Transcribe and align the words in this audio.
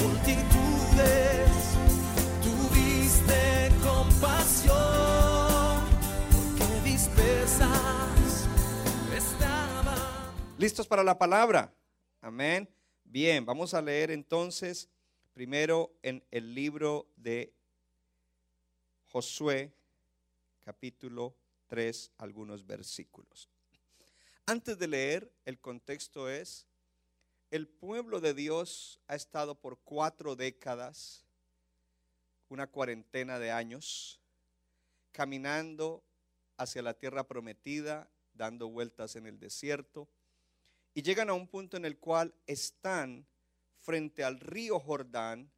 multitudes, 0.00 1.50
tuviste 2.42 3.70
compasión. 3.82 4.96
¿Listos 10.58 10.86
para 10.86 11.04
la 11.04 11.18
palabra? 11.18 11.70
Amén. 12.22 12.66
Bien, 13.04 13.44
vamos 13.44 13.74
a 13.74 13.82
leer 13.82 14.10
entonces 14.10 14.88
primero 15.34 15.94
en 16.02 16.24
el 16.30 16.54
libro 16.54 17.06
de 17.14 17.52
Josué, 19.12 19.70
capítulo 20.64 21.36
3, 21.66 22.10
algunos 22.16 22.66
versículos. 22.66 23.50
Antes 24.46 24.78
de 24.78 24.88
leer, 24.88 25.30
el 25.44 25.58
contexto 25.60 26.30
es, 26.30 26.66
el 27.56 27.66
pueblo 27.66 28.20
de 28.20 28.34
Dios 28.34 29.00
ha 29.08 29.14
estado 29.14 29.54
por 29.54 29.78
cuatro 29.78 30.36
décadas, 30.36 31.24
una 32.50 32.66
cuarentena 32.66 33.38
de 33.38 33.50
años, 33.50 34.20
caminando 35.10 36.04
hacia 36.58 36.82
la 36.82 36.94
tierra 36.94 37.26
prometida, 37.26 38.10
dando 38.34 38.68
vueltas 38.68 39.16
en 39.16 39.26
el 39.26 39.40
desierto, 39.40 40.06
y 40.94 41.02
llegan 41.02 41.30
a 41.30 41.32
un 41.32 41.48
punto 41.48 41.78
en 41.78 41.86
el 41.86 41.98
cual 41.98 42.34
están 42.46 43.26
frente 43.80 44.22
al 44.22 44.38
río 44.38 44.78
Jordán, 44.78 45.50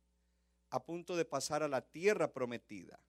a 0.71 0.85
punto 0.85 1.17
de 1.17 1.25
pasar 1.25 1.63
a 1.63 1.69
la 1.69 1.81
tierra 1.81 2.33
prometida. 2.33 3.01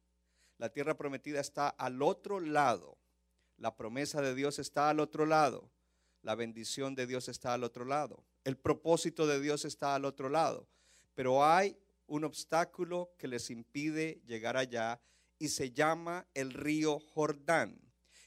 La 0.58 0.70
tierra 0.70 0.98
prometida 0.98 1.40
está 1.40 1.70
al 1.70 2.02
otro 2.02 2.40
lado. 2.40 2.98
La 3.58 3.76
promesa 3.76 4.22
de 4.22 4.34
Dios 4.34 4.58
está 4.58 4.90
al 4.90 5.00
otro 5.00 5.26
lado. 5.26 5.70
La 6.24 6.36
bendición 6.36 6.96
de 6.96 7.06
Dios 7.06 7.30
está 7.30 7.54
al 7.54 7.64
otro 7.64 7.86
lado. 7.86 8.24
El 8.50 8.58
propósito 8.58 9.28
de 9.28 9.40
Dios 9.40 9.64
está 9.64 9.94
al 9.94 10.06
otro 10.06 10.28
lado. 10.28 10.68
Pero 11.14 11.46
hay 11.46 11.78
un 12.08 12.24
obstáculo 12.24 13.14
que 13.20 13.28
les 13.28 13.52
impide 13.52 14.24
llegar 14.26 14.58
allá 14.58 15.00
y 15.38 15.50
se 15.50 15.70
llama 15.72 16.26
el 16.34 16.52
río 16.54 16.98
Jordán. 17.00 17.80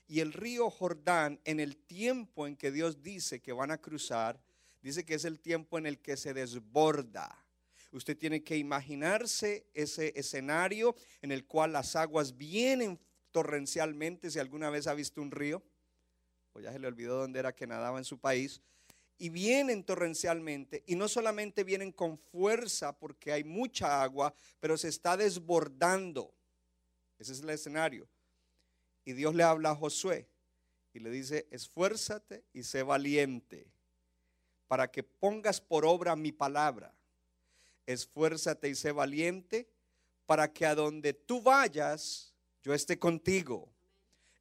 Y 0.06 0.20
el 0.20 0.33
río 0.33 0.70
Jordán, 0.70 1.41
en 1.45 1.59
el 1.59 1.77
tiempo 1.77 2.47
en 2.47 2.55
que 2.55 2.70
Dios 2.70 3.03
dice 3.03 3.41
que 3.42 3.53
van 3.53 3.73
a 3.73 3.79
cruzar, 3.79 4.41
dice 4.81 5.05
que 5.05 5.14
es 5.14 5.25
el 5.25 5.41
tiempo 5.41 5.77
en 5.77 5.87
el 5.87 5.98
que 5.98 6.17
se 6.17 6.33
desborda. 6.33 7.45
Usted 7.91 8.17
tiene 8.17 8.45
que 8.45 8.57
imaginarse 8.57 9.67
ese 9.75 10.12
escenario 10.14 10.95
en 11.20 11.33
el 11.33 11.47
cual 11.47 11.73
las 11.73 11.97
aguas 11.97 12.36
vienen 12.36 13.01
torrencialmente, 13.33 14.31
si 14.31 14.39
alguna 14.39 14.70
vez 14.70 14.86
ha 14.86 14.95
visto 14.95 15.20
un 15.20 15.33
río, 15.33 15.64
o 16.53 16.61
ya 16.61 16.70
se 16.70 16.79
le 16.79 16.86
olvidó 16.86 17.17
dónde 17.17 17.41
era 17.41 17.53
que 17.53 17.67
nadaba 17.67 17.98
en 17.98 18.05
su 18.05 18.20
país, 18.20 18.62
y 19.19 19.29
vienen 19.29 19.85
torrencialmente, 19.85 20.83
y 20.87 20.97
no 20.97 21.09
solamente 21.09 21.65
vienen 21.65 21.93
con 21.93 22.19
fuerza 22.19 22.93
porque 22.99 23.33
hay 23.33 23.45
mucha 23.45 24.03
agua, 24.03 24.35
pero 24.59 24.77
se 24.77 24.89
está 24.89 25.17
desbordando. 25.17 26.35
Ese 27.19 27.33
es 27.33 27.41
el 27.41 27.51
escenario. 27.51 28.09
Y 29.05 29.13
Dios 29.13 29.35
le 29.35 29.45
habla 29.45 29.70
a 29.70 29.77
Josué 29.77 30.27
y 30.92 31.01
le 31.01 31.11
dice, 31.11 31.47
esfuérzate 31.51 32.45
y 32.53 32.64
sé 32.64 32.83
valiente 32.83 33.67
para 34.69 34.91
que 34.91 35.03
pongas 35.03 35.61
por 35.61 35.85
obra 35.85 36.17
mi 36.17 36.33
palabra. 36.33 36.95
Esfuérzate 37.86 38.69
y 38.69 38.75
sé 38.75 38.92
valiente 38.92 39.69
para 40.27 40.53
que 40.53 40.67
a 40.67 40.75
donde 40.75 41.13
tú 41.13 41.42
vayas, 41.42 42.33
yo 42.63 42.75
esté 42.75 42.98
contigo. 42.98 43.69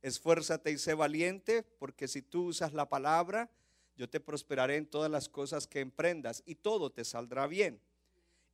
Esfuérzate 0.02 0.72
y 0.72 0.78
sé 0.78 0.94
valiente 0.94 1.64
porque 1.64 2.08
si 2.08 2.22
tú 2.22 2.46
usas 2.46 2.74
la 2.74 2.88
palabra, 2.88 3.50
yo 4.02 4.10
te 4.10 4.20
prosperaré 4.20 4.78
en 4.78 4.88
todas 4.88 5.12
las 5.12 5.30
cosas 5.30 5.68
que 5.68 5.80
emprendas 5.80 6.42
y 6.48 6.56
todo 6.56 6.92
te 6.92 7.06
saldrá 7.06 7.46
bien. 7.46 7.80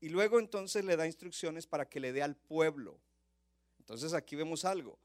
Y 0.02 0.10
luego 0.10 0.42
entonces 0.42 0.84
le 0.84 0.98
da 0.98 1.08
instrucciones 1.08 1.66
para 1.66 1.88
que 1.88 2.02
le 2.02 2.12
dé 2.12 2.22
al 2.22 2.36
pueblo. 2.36 3.00
Entonces 3.80 4.14
aquí 4.14 4.36
vemos 4.36 4.66
algo. 4.66 5.00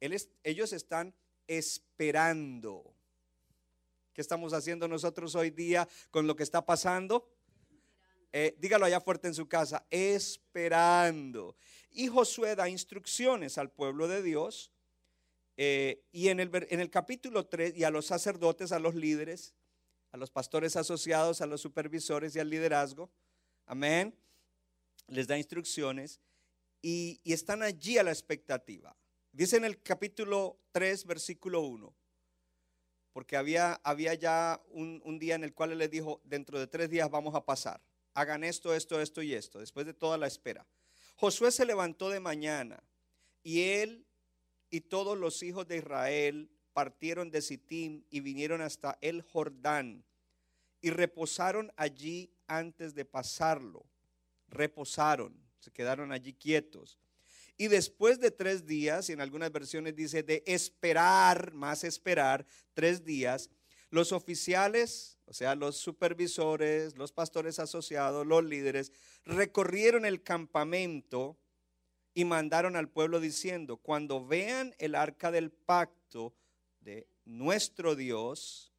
Ellos 0.00 0.72
están 0.72 1.14
esperando. 1.46 2.92
¿Qué 4.12 4.20
estamos 4.20 4.52
haciendo 4.52 4.88
nosotros 4.88 5.36
hoy 5.36 5.50
día 5.50 5.88
con 6.10 6.26
lo 6.26 6.34
que 6.34 6.42
está 6.42 6.66
pasando? 6.66 7.32
Eh, 8.32 8.56
dígalo 8.58 8.86
allá 8.86 9.00
fuerte 9.00 9.28
en 9.28 9.34
su 9.34 9.46
casa, 9.46 9.86
esperando. 9.90 11.54
Y 11.92 12.08
Josué 12.08 12.56
da 12.56 12.68
instrucciones 12.68 13.58
al 13.58 13.70
pueblo 13.70 14.08
de 14.08 14.24
Dios. 14.24 14.72
eh, 15.56 16.02
y 16.10 16.30
en 16.30 16.40
el, 16.40 16.50
en 16.68 16.80
el 16.80 16.90
capítulo 16.90 17.46
3, 17.46 17.76
y 17.76 17.84
a 17.84 17.90
los 17.90 18.06
sacerdotes, 18.06 18.72
a 18.72 18.80
los 18.80 18.96
líderes, 18.96 19.54
a 20.14 20.16
los 20.16 20.30
pastores 20.30 20.76
asociados, 20.76 21.40
a 21.40 21.46
los 21.46 21.60
supervisores 21.60 22.36
y 22.36 22.38
al 22.38 22.48
liderazgo, 22.48 23.10
amén, 23.66 24.16
les 25.08 25.26
da 25.26 25.36
instrucciones 25.36 26.20
y, 26.80 27.20
están 27.24 27.64
allí 27.64 27.98
a 27.98 28.04
la 28.04 28.12
expectativa. 28.12 28.96
Dice 29.32 29.56
en 29.56 29.64
el 29.64 29.82
capítulo 29.82 30.60
3, 30.70 31.06
versículo 31.06 31.62
1, 31.62 31.92
porque 33.12 33.36
había, 33.36 33.80
había 33.82 34.14
ya 34.14 34.62
un, 34.68 35.02
un 35.04 35.18
día 35.18 35.34
en 35.34 35.42
el 35.42 35.52
cual 35.52 35.72
él 35.72 35.78
les 35.78 35.90
dijo, 35.90 36.20
dentro 36.22 36.60
de 36.60 36.68
tres 36.68 36.88
días 36.90 37.10
vamos 37.10 37.34
a 37.34 37.44
pasar, 37.44 37.82
hagan 38.14 38.44
esto, 38.44 38.72
esto, 38.72 39.00
esto 39.00 39.20
y 39.20 39.34
esto, 39.34 39.58
después 39.58 39.84
de 39.84 39.94
toda 39.94 40.16
la 40.16 40.28
espera. 40.28 40.64
Josué 41.16 41.50
se 41.50 41.66
levantó 41.66 42.08
de 42.08 42.20
mañana 42.20 42.84
y 43.42 43.62
él 43.62 44.06
y 44.70 44.82
todos 44.82 45.18
los 45.18 45.42
hijos 45.42 45.66
de 45.66 45.78
Israel 45.78 46.53
partieron 46.74 47.30
de 47.30 47.40
Sittim 47.40 48.04
y 48.10 48.20
vinieron 48.20 48.60
hasta 48.60 48.98
el 49.00 49.22
Jordán 49.22 50.04
y 50.82 50.90
reposaron 50.90 51.72
allí 51.76 52.30
antes 52.46 52.94
de 52.94 53.06
pasarlo. 53.06 53.86
Reposaron, 54.48 55.34
se 55.58 55.70
quedaron 55.70 56.12
allí 56.12 56.34
quietos. 56.34 56.98
Y 57.56 57.68
después 57.68 58.20
de 58.20 58.30
tres 58.30 58.66
días, 58.66 59.08
y 59.08 59.12
en 59.12 59.22
algunas 59.22 59.50
versiones 59.50 59.96
dice 59.96 60.22
de 60.22 60.42
esperar, 60.44 61.54
más 61.54 61.84
esperar, 61.84 62.44
tres 62.74 63.04
días, 63.04 63.48
los 63.90 64.12
oficiales, 64.12 65.18
o 65.26 65.32
sea, 65.32 65.54
los 65.54 65.76
supervisores, 65.76 66.98
los 66.98 67.12
pastores 67.12 67.60
asociados, 67.60 68.26
los 68.26 68.44
líderes, 68.44 68.92
recorrieron 69.24 70.04
el 70.04 70.22
campamento 70.22 71.38
y 72.12 72.24
mandaron 72.24 72.76
al 72.76 72.88
pueblo 72.88 73.20
diciendo, 73.20 73.76
cuando 73.76 74.26
vean 74.26 74.74
el 74.78 74.96
arca 74.96 75.30
del 75.30 75.50
pacto 75.50 76.34
de 76.84 77.08
nuestro 77.24 77.96
Dios 77.96 78.72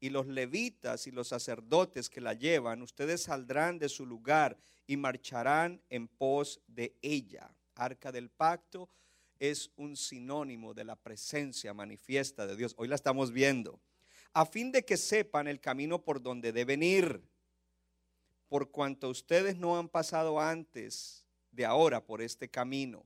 y 0.00 0.10
los 0.10 0.26
levitas 0.26 1.06
y 1.06 1.10
los 1.10 1.28
sacerdotes 1.28 2.08
que 2.08 2.20
la 2.20 2.34
llevan, 2.34 2.82
ustedes 2.82 3.22
saldrán 3.22 3.78
de 3.78 3.88
su 3.88 4.06
lugar 4.06 4.58
y 4.86 4.96
marcharán 4.96 5.82
en 5.90 6.08
pos 6.08 6.60
de 6.66 6.96
ella. 7.02 7.54
Arca 7.74 8.10
del 8.10 8.30
pacto 8.30 8.88
es 9.38 9.70
un 9.76 9.96
sinónimo 9.96 10.74
de 10.74 10.84
la 10.84 10.96
presencia 10.96 11.74
manifiesta 11.74 12.46
de 12.46 12.56
Dios. 12.56 12.74
Hoy 12.76 12.88
la 12.88 12.94
estamos 12.94 13.32
viendo. 13.32 13.80
A 14.32 14.46
fin 14.46 14.72
de 14.72 14.84
que 14.84 14.96
sepan 14.96 15.46
el 15.46 15.60
camino 15.60 16.02
por 16.02 16.22
donde 16.22 16.52
deben 16.52 16.82
ir. 16.82 17.22
Por 18.48 18.70
cuanto 18.70 19.10
ustedes 19.10 19.56
no 19.56 19.78
han 19.78 19.88
pasado 19.88 20.40
antes 20.40 21.24
de 21.50 21.66
ahora 21.66 22.04
por 22.04 22.22
este 22.22 22.48
camino. 22.48 23.04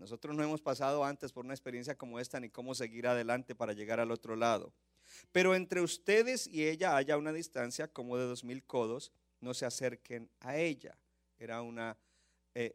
Nosotros 0.00 0.34
no 0.34 0.42
hemos 0.42 0.62
pasado 0.62 1.04
antes 1.04 1.30
por 1.30 1.44
una 1.44 1.52
experiencia 1.52 1.94
como 1.94 2.18
esta 2.18 2.40
ni 2.40 2.48
cómo 2.48 2.74
seguir 2.74 3.06
adelante 3.06 3.54
para 3.54 3.74
llegar 3.74 4.00
al 4.00 4.10
otro 4.10 4.34
lado. 4.34 4.72
Pero 5.30 5.54
entre 5.54 5.82
ustedes 5.82 6.46
y 6.46 6.66
ella 6.66 6.96
haya 6.96 7.18
una 7.18 7.34
distancia 7.34 7.86
como 7.86 8.16
de 8.16 8.24
dos 8.24 8.42
mil 8.42 8.64
codos, 8.64 9.12
no 9.40 9.52
se 9.52 9.66
acerquen 9.66 10.30
a 10.40 10.56
ella. 10.56 10.96
Era 11.38 11.60
una, 11.60 11.98
eh, 12.54 12.74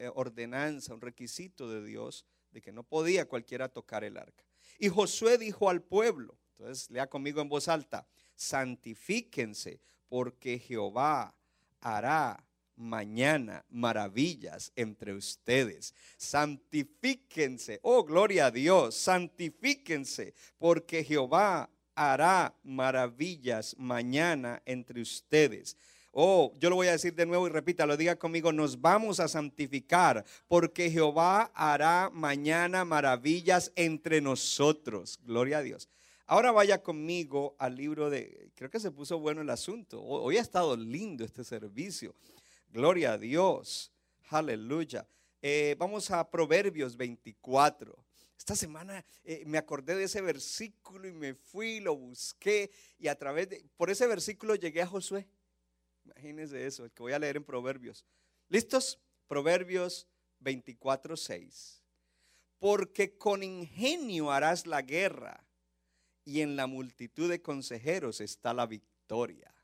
eh, 0.00 0.10
ordenanza, 0.14 0.94
un 0.94 1.00
requisito 1.00 1.70
de 1.70 1.84
Dios 1.84 2.26
de 2.50 2.60
que 2.60 2.72
no 2.72 2.82
podía 2.82 3.28
cualquiera 3.28 3.68
tocar 3.68 4.02
el 4.02 4.16
arca. 4.16 4.44
Y 4.80 4.88
Josué 4.88 5.38
dijo 5.38 5.70
al 5.70 5.80
pueblo, 5.80 6.36
entonces 6.58 6.90
lea 6.90 7.08
conmigo 7.08 7.40
en 7.40 7.48
voz 7.48 7.68
alta, 7.68 8.08
santifíquense 8.34 9.80
porque 10.08 10.58
Jehová 10.58 11.36
hará 11.80 12.47
mañana 12.78 13.64
maravillas 13.68 14.72
entre 14.76 15.12
ustedes. 15.12 15.94
Santifíquense, 16.16 17.80
oh 17.82 18.04
gloria 18.04 18.46
a 18.46 18.50
Dios, 18.50 18.94
santifíquense 18.94 20.34
porque 20.58 21.04
Jehová 21.04 21.68
hará 21.94 22.54
maravillas 22.62 23.74
mañana 23.76 24.62
entre 24.64 25.02
ustedes. 25.02 25.76
Oh, 26.12 26.52
yo 26.58 26.70
lo 26.70 26.76
voy 26.76 26.88
a 26.88 26.92
decir 26.92 27.14
de 27.14 27.26
nuevo 27.26 27.46
y 27.46 27.50
repítalo, 27.50 27.96
diga 27.96 28.16
conmigo, 28.16 28.52
nos 28.52 28.80
vamos 28.80 29.20
a 29.20 29.28
santificar 29.28 30.24
porque 30.48 30.90
Jehová 30.90 31.50
hará 31.54 32.10
mañana 32.12 32.84
maravillas 32.84 33.72
entre 33.76 34.20
nosotros. 34.20 35.20
Gloria 35.24 35.58
a 35.58 35.62
Dios. 35.62 35.88
Ahora 36.26 36.52
vaya 36.52 36.82
conmigo 36.82 37.56
al 37.58 37.76
libro 37.76 38.10
de, 38.10 38.50
creo 38.54 38.70
que 38.70 38.80
se 38.80 38.90
puso 38.90 39.18
bueno 39.18 39.40
el 39.40 39.50
asunto. 39.50 40.02
Hoy 40.02 40.36
ha 40.36 40.42
estado 40.42 40.76
lindo 40.76 41.24
este 41.24 41.42
servicio. 41.42 42.14
Gloria 42.70 43.12
a 43.12 43.18
Dios. 43.18 43.90
Aleluya. 44.28 45.08
Eh, 45.40 45.74
vamos 45.78 46.10
a 46.10 46.30
Proverbios 46.30 46.96
24. 46.96 48.04
Esta 48.36 48.54
semana 48.54 49.04
eh, 49.24 49.42
me 49.46 49.56
acordé 49.56 49.94
de 49.94 50.04
ese 50.04 50.20
versículo 50.20 51.08
y 51.08 51.12
me 51.12 51.34
fui, 51.34 51.80
lo 51.80 51.96
busqué 51.96 52.70
y 52.98 53.08
a 53.08 53.16
través 53.16 53.48
de, 53.48 53.64
por 53.76 53.90
ese 53.90 54.06
versículo 54.06 54.54
llegué 54.54 54.82
a 54.82 54.86
Josué. 54.86 55.26
Imagínense 56.04 56.66
eso, 56.66 56.84
el 56.84 56.92
que 56.92 57.02
voy 57.02 57.12
a 57.12 57.18
leer 57.18 57.38
en 57.38 57.44
Proverbios. 57.44 58.04
¿Listos? 58.48 58.98
Proverbios 59.26 60.06
24, 60.40 61.16
6. 61.16 61.82
Porque 62.58 63.16
con 63.16 63.42
ingenio 63.42 64.30
harás 64.30 64.66
la 64.66 64.82
guerra 64.82 65.46
y 66.24 66.42
en 66.42 66.54
la 66.54 66.66
multitud 66.66 67.30
de 67.30 67.40
consejeros 67.40 68.20
está 68.20 68.52
la 68.52 68.66
victoria. 68.66 69.54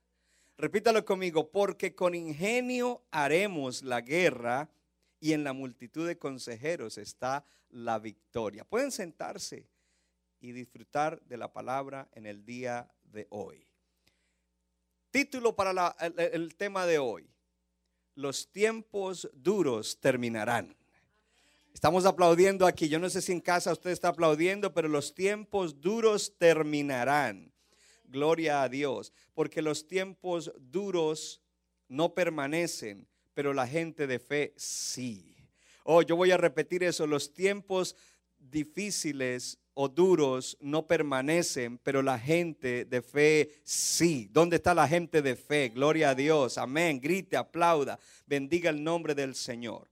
Repítalo 0.57 1.05
conmigo, 1.05 1.51
porque 1.51 1.95
con 1.95 2.15
ingenio 2.15 3.03
haremos 3.11 3.83
la 3.83 4.01
guerra 4.01 4.71
y 5.19 5.33
en 5.33 5.43
la 5.43 5.53
multitud 5.53 6.07
de 6.07 6.19
consejeros 6.19 6.99
está 6.99 7.45
la 7.71 7.99
victoria. 7.99 8.65
Pueden 8.65 8.93
sentarse 8.93 9.67
y 10.41 10.53
disfrutar 10.53 11.21
de 11.23 11.39
la 11.39 11.53
palabra 11.53 12.09
en 12.13 12.27
el 12.27 12.45
día 12.45 12.89
de 13.05 13.27
hoy. 13.31 13.67
Título 15.11 15.57
para 15.57 15.97
el, 16.01 16.55
tema 16.57 16.85
de 16.85 16.99
hoy. 16.99 17.31
Los 18.15 18.53
tiempos 18.53 19.31
duros 19.33 19.99
terminarán. 19.99 20.77
Estamos 21.73 22.05
aplaudiendo 22.05 22.67
aquí. 22.67 22.89
Yo 22.89 22.99
no 22.99 23.09
sé 23.09 23.23
si 23.23 23.33
en 23.33 23.41
casa 23.41 23.73
usted 23.73 23.91
está 23.91 24.09
aplaudiendo, 24.09 24.75
pero 24.75 24.89
los 24.89 25.15
tiempos 25.15 25.81
duros 25.81 26.37
terminarán. 26.37 27.54
Gloria 28.15 28.63
a 28.63 28.69
Dios. 28.69 29.13
Porque 29.35 29.61
los 29.61 29.89
tiempos 29.89 30.53
duros 30.61 31.43
no 31.89 32.15
permanecen, 32.15 33.09
pero 33.35 33.53
la 33.53 33.67
gente 33.67 34.07
de 34.07 34.21
fe 34.21 34.55
sí. 34.57 35.35
Oh, 35.83 36.01
yo 36.01 36.15
voy 36.15 36.31
a 36.31 36.37
repetir 36.37 36.85
eso. 36.85 37.09
Los 37.09 37.35
tiempos 37.35 37.97
difíciles 38.39 39.59
o 39.75 39.89
duros 39.89 40.57
no 40.61 40.87
permanecen, 40.87 41.79
pero 41.79 42.03
la 42.03 42.21
gente 42.21 42.85
de 42.85 43.03
fe 43.03 43.51
sí. 43.65 44.29
¿Dónde 44.31 44.57
está 44.57 44.75
la 44.75 44.87
gente 44.87 45.21
de 45.21 45.35
fe? 45.35 45.71
Gloria 45.71 46.11
a 46.11 46.15
Dios. 46.15 46.57
Amén. 46.57 47.01
Grite, 47.01 47.37
aplauda. 47.37 47.99
Bendiga 48.27 48.71
el 48.71 48.83
nombre 48.83 49.17
del 49.17 49.35
Señor. 49.35 49.91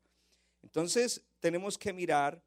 Entonces 0.63 1.25
tenemos 1.41 1.77
que 1.77 1.93
mirar 1.93 2.41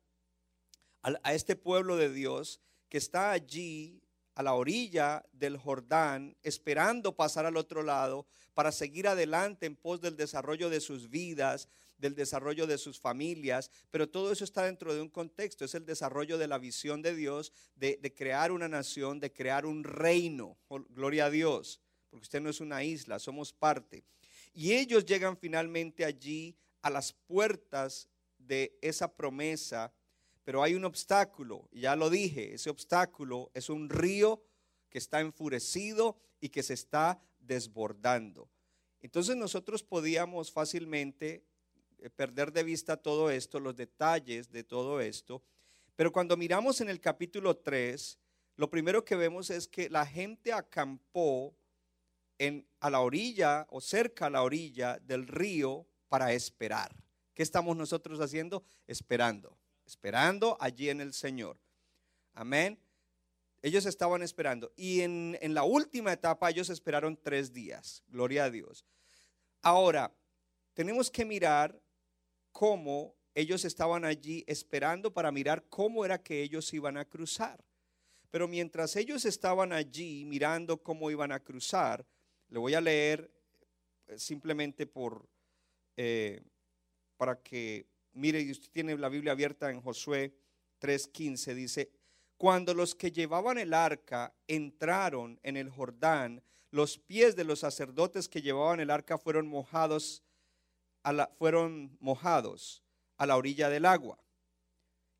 a, 1.02 1.34
este 1.34 1.56
pueblo 1.56 1.98
de 1.98 2.12
Dios 2.12 2.62
que 2.90 2.98
está 2.98 3.32
allí 3.32 4.02
a 4.36 4.44
la 4.44 4.54
orilla 4.54 5.26
del 5.32 5.58
Jordán, 5.58 6.36
esperando 6.44 7.16
pasar 7.16 7.46
al 7.46 7.58
otro 7.58 7.84
lado 7.84 8.28
para 8.54 8.72
seguir 8.72 9.08
adelante 9.08 9.66
en 9.66 9.76
pos 9.76 10.02
del 10.02 10.18
desarrollo 10.18 10.70
de 10.70 10.82
sus 10.82 11.10
vidas, 11.10 11.70
del 11.98 12.16
desarrollo 12.16 12.68
de 12.68 12.78
sus 12.78 13.00
familias, 13.00 13.72
pero 13.90 14.10
todo 14.10 14.32
eso 14.32 14.44
está 14.44 14.64
dentro 14.64 14.94
de 14.94 15.02
un 15.02 15.10
contexto, 15.10 15.64
es 15.64 15.76
el 15.76 15.86
desarrollo 15.86 16.38
de 16.38 16.48
la 16.48 16.58
visión 16.58 17.02
de 17.02 17.16
Dios, 17.16 17.54
de, 17.76 18.14
crear 18.14 18.52
una 18.52 18.68
nación, 18.68 19.20
de 19.20 19.32
crear 19.32 19.66
un 19.66 19.84
reino, 19.84 20.58
gloria 20.90 21.26
a 21.26 21.30
Dios, 21.30 21.80
porque 22.10 22.24
usted 22.24 22.42
no 22.42 22.50
es 22.50 22.60
una 22.60 22.84
isla, 22.84 23.20
somos 23.20 23.54
parte. 23.54 24.04
Y 24.54 24.74
ellos 24.74 25.06
llegan 25.06 25.38
finalmente 25.38 26.06
allí 26.06 26.56
a 26.82 26.90
las 26.90 27.14
puertas 27.14 28.10
de 28.38 28.78
esa 28.82 29.16
promesa, 29.16 29.92
pero 30.46 30.64
hay 30.64 30.76
un 30.76 30.86
obstáculo, 30.86 31.68
ya 31.72 31.96
lo 31.96 32.10
dije, 32.10 32.54
ese 32.54 32.70
obstáculo 32.70 33.52
es 33.54 33.70
un 33.70 33.90
río 33.90 34.42
que 34.90 35.00
está 35.00 35.20
enfurecido 35.20 36.16
y 36.40 36.50
que 36.50 36.64
se 36.64 36.76
está 36.76 37.20
desbordando. 37.40 38.48
Entonces 39.02 39.36
nosotros 39.36 39.84
podíamos 39.84 40.52
fácilmente 40.52 41.44
eh, 41.98 42.10
perder 42.12 42.54
de 42.54 42.64
vista 42.64 42.96
todo 42.96 43.32
esto, 43.32 43.60
los 43.60 43.76
detalles 43.76 44.52
de 44.52 44.64
todo 44.64 45.02
esto. 45.02 45.42
Pero 45.96 46.12
cuando 46.12 46.38
miramos 46.38 46.80
en 46.80 46.90
el 46.90 47.02
capítulo 47.02 47.58
3, 47.58 48.20
lo 48.56 48.70
primero 48.70 49.04
que 49.04 49.16
vemos 49.16 49.50
es 49.50 49.68
que 49.68 49.90
la 49.90 50.06
gente 50.06 50.54
acampó 50.54 51.56
a 52.80 52.90
la 52.90 53.00
orilla 53.00 53.66
o 53.70 53.82
cerca 53.82 54.28
a 54.28 54.30
la 54.30 54.44
orilla 54.44 55.00
del 55.00 55.26
río 55.26 55.88
para 56.08 56.34
esperar. 56.34 56.96
¿Qué 57.34 57.44
estamos 57.44 57.76
nosotros 57.76 58.20
haciendo? 58.20 58.64
Esperando, 58.88 59.58
esperando 59.86 60.58
allí 60.60 60.90
en 60.90 61.02
el 61.02 61.14
Señor. 61.14 61.60
Amén. 62.34 62.80
Ellos 63.62 63.86
estaban 63.86 64.22
esperando. 64.22 64.72
Y 64.76 65.02
en, 65.02 65.38
en 65.42 65.54
la 65.54 65.64
última 65.64 66.14
etapa 66.14 66.50
ellos 66.50 66.70
esperaron 66.70 67.18
tres 67.22 67.54
días. 67.54 68.04
Gloria 68.08 68.46
a 68.46 68.50
Dios. 68.50 68.86
Ahora, 69.62 70.14
tenemos 70.74 71.10
que 71.10 71.26
mirar 71.26 71.82
cómo 72.52 73.16
ellos 73.34 73.66
estaban 73.66 74.06
allí 74.06 74.44
esperando 74.48 75.14
para 75.14 75.32
mirar 75.32 75.66
cómo 75.68 76.06
era 76.06 76.22
que 76.22 76.42
ellos 76.42 76.74
iban 76.74 76.98
a 76.98 77.06
cruzar. 77.06 77.64
Pero 78.32 78.48
mientras 78.48 78.96
ellos 78.96 79.26
estaban 79.26 79.74
allí 79.74 80.26
mirando 80.26 80.82
cómo 80.82 81.10
iban 81.12 81.32
a 81.32 81.40
cruzar, 81.40 82.06
le 82.50 82.60
voy 82.60 82.74
a 82.74 82.82
leer 82.82 83.32
eh, 84.08 84.20
simplemente 84.20 84.86
por 84.86 85.28
eh, 85.98 86.42
para 87.18 87.42
que 87.42 87.88
mire, 88.16 88.42
y 88.42 88.52
usted 88.52 88.70
tiene 88.72 88.98
la 88.98 89.10
Biblia 89.10 89.34
abierta 89.34 89.70
en 89.70 89.82
Josué 89.82 90.34
3:15, 90.80 91.54
dice, 91.54 91.92
cuando 92.38 92.74
los 92.74 92.96
que 92.96 93.12
llevaban 93.12 93.58
el 93.58 93.74
arca 93.74 94.34
entraron 94.48 95.40
en 95.44 95.56
el 95.58 95.70
Jordán, 95.70 96.42
los 96.72 96.98
pies 96.98 97.36
de 97.36 97.46
los 97.46 97.60
sacerdotes 97.60 98.28
que 98.28 98.42
llevaban 98.42 98.80
el 98.80 98.90
arca 98.90 99.18
fueron 99.18 99.48
mojados 99.48 100.24
fueron 101.38 101.96
mojados 102.00 102.84
a 103.18 103.26
la 103.26 103.38
orilla 103.38 103.70
del 103.70 103.86
agua. 103.86 104.18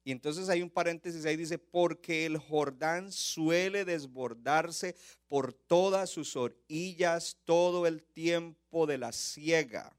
Y 0.04 0.12
entonces 0.12 0.50
hay 0.50 0.62
un 0.62 0.70
paréntesis 0.70 1.26
ahí, 1.26 1.36
dice, 1.36 1.58
porque 1.58 2.26
el 2.26 2.38
Jordán 2.38 3.12
suele 3.12 3.86
desbordarse 3.86 4.96
por 5.28 5.54
todas 5.54 6.12
sus 6.12 6.36
orillas 6.36 7.38
todo 7.44 7.88
el 7.88 8.04
tiempo 8.04 8.86
de 8.86 9.00
la 9.00 9.12
siega. 9.12 9.98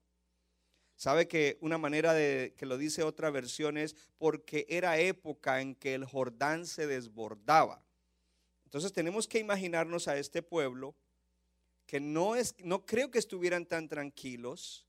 Sabe 0.97 1.29
que 1.29 1.59
una 1.61 1.79
manera 1.79 2.15
de 2.15 2.55
que 2.57 2.67
lo 2.67 2.79
dice 2.79 3.03
otra 3.03 3.31
versión 3.31 3.77
es 3.77 3.95
porque 4.19 4.67
era 4.69 4.99
época 4.99 5.61
en 5.61 5.75
que 5.75 5.95
el 5.95 6.05
Jordán 6.05 6.67
se 6.67 6.87
desbordaba. 6.87 7.83
Entonces 8.65 8.93
tenemos 8.93 9.29
que 9.29 9.39
imaginarnos 9.39 10.09
a 10.09 10.17
este 10.17 10.43
pueblo 10.43 10.95
que 11.87 12.01
no 12.01 12.35
es 12.35 12.55
no 12.59 12.85
creo 12.85 13.11
que 13.11 13.19
estuvieran 13.19 13.67
tan 13.67 13.89
tranquilos 13.89 14.87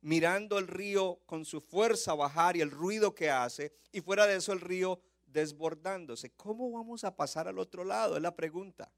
mirando 0.00 0.58
el 0.58 0.66
río 0.66 1.20
con 1.24 1.44
su 1.44 1.62
fuerza 1.62 2.14
bajar 2.14 2.56
y 2.56 2.60
el 2.60 2.70
ruido 2.70 3.14
que 3.14 3.30
hace, 3.30 3.72
y 3.90 4.02
fuera 4.02 4.26
de 4.26 4.36
eso 4.36 4.52
el 4.52 4.60
río 4.60 5.00
desbordándose. 5.26 6.30
¿Cómo 6.32 6.70
vamos 6.70 7.04
a 7.04 7.16
pasar 7.16 7.48
al 7.48 7.58
otro 7.58 7.84
lado? 7.84 8.16
Es 8.16 8.22
la 8.22 8.36
pregunta. 8.36 8.92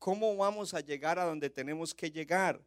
¿Cómo 0.00 0.36
vamos 0.36 0.74
a 0.74 0.80
llegar 0.80 1.20
a 1.20 1.24
donde 1.24 1.50
tenemos 1.50 1.94
que 1.94 2.10
llegar? 2.10 2.60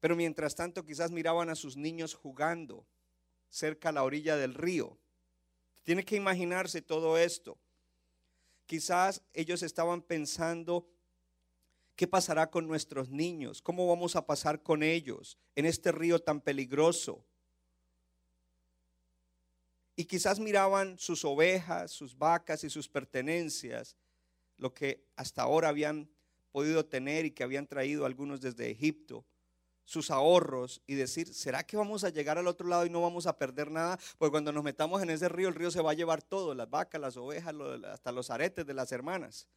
Pero 0.00 0.16
mientras 0.16 0.54
tanto 0.54 0.84
quizás 0.84 1.10
miraban 1.10 1.50
a 1.50 1.54
sus 1.54 1.76
niños 1.76 2.14
jugando 2.14 2.84
cerca 3.50 3.90
a 3.90 3.92
la 3.92 4.02
orilla 4.02 4.36
del 4.36 4.54
río. 4.54 4.98
Tiene 5.82 6.04
que 6.04 6.16
imaginarse 6.16 6.82
todo 6.82 7.18
esto. 7.18 7.58
Quizás 8.66 9.22
ellos 9.34 9.62
estaban 9.62 10.02
pensando 10.02 10.86
¿Qué 12.00 12.08
pasará 12.08 12.50
con 12.50 12.66
nuestros 12.66 13.10
niños? 13.10 13.60
¿Cómo 13.60 13.86
vamos 13.86 14.16
a 14.16 14.24
pasar 14.24 14.62
con 14.62 14.82
ellos 14.82 15.36
en 15.54 15.66
este 15.66 15.92
río 15.92 16.18
tan 16.18 16.40
peligroso? 16.40 17.22
Y 19.96 20.06
quizás 20.06 20.40
miraban 20.40 20.98
sus 20.98 21.26
ovejas, 21.26 21.90
sus 21.90 22.16
vacas 22.16 22.64
y 22.64 22.70
sus 22.70 22.88
pertenencias, 22.88 23.98
lo 24.56 24.72
que 24.72 25.04
hasta 25.14 25.42
ahora 25.42 25.68
habían 25.68 26.08
podido 26.52 26.86
tener 26.86 27.26
y 27.26 27.32
que 27.32 27.42
habían 27.42 27.66
traído 27.66 28.06
algunos 28.06 28.40
desde 28.40 28.70
Egipto, 28.70 29.22
sus 29.90 30.12
ahorros 30.12 30.80
y 30.86 30.94
decir, 30.94 31.34
¿será 31.34 31.64
que 31.64 31.76
vamos 31.76 32.04
a 32.04 32.10
llegar 32.10 32.38
al 32.38 32.46
otro 32.46 32.68
lado 32.68 32.86
y 32.86 32.90
no 32.90 33.02
vamos 33.02 33.26
a 33.26 33.36
perder 33.36 33.72
nada? 33.72 33.98
Pues 34.18 34.30
cuando 34.30 34.52
nos 34.52 34.62
metamos 34.62 35.02
en 35.02 35.10
ese 35.10 35.28
río, 35.28 35.48
el 35.48 35.54
río 35.56 35.68
se 35.72 35.82
va 35.82 35.90
a 35.90 35.94
llevar 35.94 36.22
todo, 36.22 36.54
las 36.54 36.70
vacas, 36.70 37.00
las 37.00 37.16
ovejas, 37.16 37.52
hasta 37.86 38.12
los 38.12 38.30
aretes 38.30 38.64
de 38.64 38.72
las 38.72 38.92
hermanas. 38.92 39.48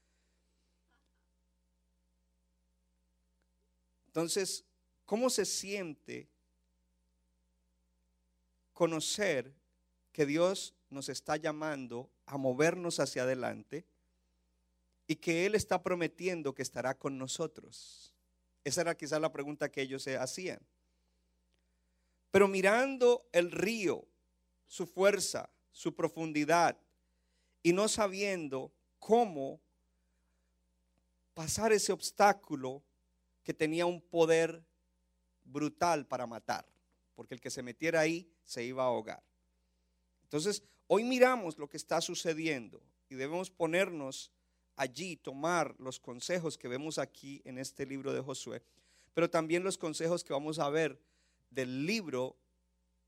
Entonces, 4.07 4.65
¿cómo 5.05 5.29
se 5.29 5.45
siente 5.45 6.27
conocer 8.73 9.53
que 10.13 10.25
Dios 10.25 10.73
nos 10.89 11.09
está 11.09 11.37
llamando 11.37 12.09
a 12.25 12.37
movernos 12.37 12.99
hacia 12.99 13.21
adelante 13.21 13.85
y 15.05 15.15
que 15.17 15.45
Él 15.45 15.53
está 15.53 15.83
prometiendo 15.83 16.55
que 16.55 16.63
estará 16.63 16.95
con 16.95 17.19
nosotros? 17.19 18.12
Esa 18.63 18.81
era 18.81 18.95
quizás 18.95 19.19
la 19.19 19.31
pregunta 19.31 19.69
que 19.69 19.81
ellos 19.81 20.03
se 20.03 20.17
hacían. 20.17 20.59
Pero 22.31 22.47
mirando 22.47 23.27
el 23.31 23.51
río, 23.51 24.05
su 24.67 24.87
fuerza, 24.87 25.49
su 25.71 25.93
profundidad, 25.93 26.77
y 27.61 27.73
no 27.73 27.87
sabiendo 27.87 28.71
cómo 28.99 29.59
pasar 31.33 31.71
ese 31.71 31.91
obstáculo 31.91 32.83
que 33.43 33.53
tenía 33.53 33.85
un 33.85 34.01
poder 34.01 34.63
brutal 35.43 36.05
para 36.05 36.25
matar, 36.25 36.65
porque 37.15 37.33
el 37.33 37.41
que 37.41 37.49
se 37.49 37.63
metiera 37.63 37.99
ahí 37.99 38.29
se 38.43 38.63
iba 38.63 38.83
a 38.83 38.87
ahogar. 38.87 39.23
Entonces, 40.23 40.63
hoy 40.87 41.03
miramos 41.03 41.57
lo 41.57 41.69
que 41.69 41.77
está 41.77 42.01
sucediendo 42.01 42.81
y 43.09 43.15
debemos 43.15 43.51
ponernos 43.51 44.31
allí, 44.75 45.15
tomar 45.15 45.75
los 45.79 45.99
consejos 45.99 46.57
que 46.57 46.67
vemos 46.67 46.97
aquí 46.97 47.41
en 47.45 47.57
este 47.57 47.85
libro 47.85 48.13
de 48.13 48.21
Josué, 48.21 48.63
pero 49.13 49.29
también 49.29 49.63
los 49.63 49.77
consejos 49.77 50.23
que 50.23 50.33
vamos 50.33 50.59
a 50.59 50.69
ver 50.69 50.99
del 51.49 51.85
libro 51.85 52.35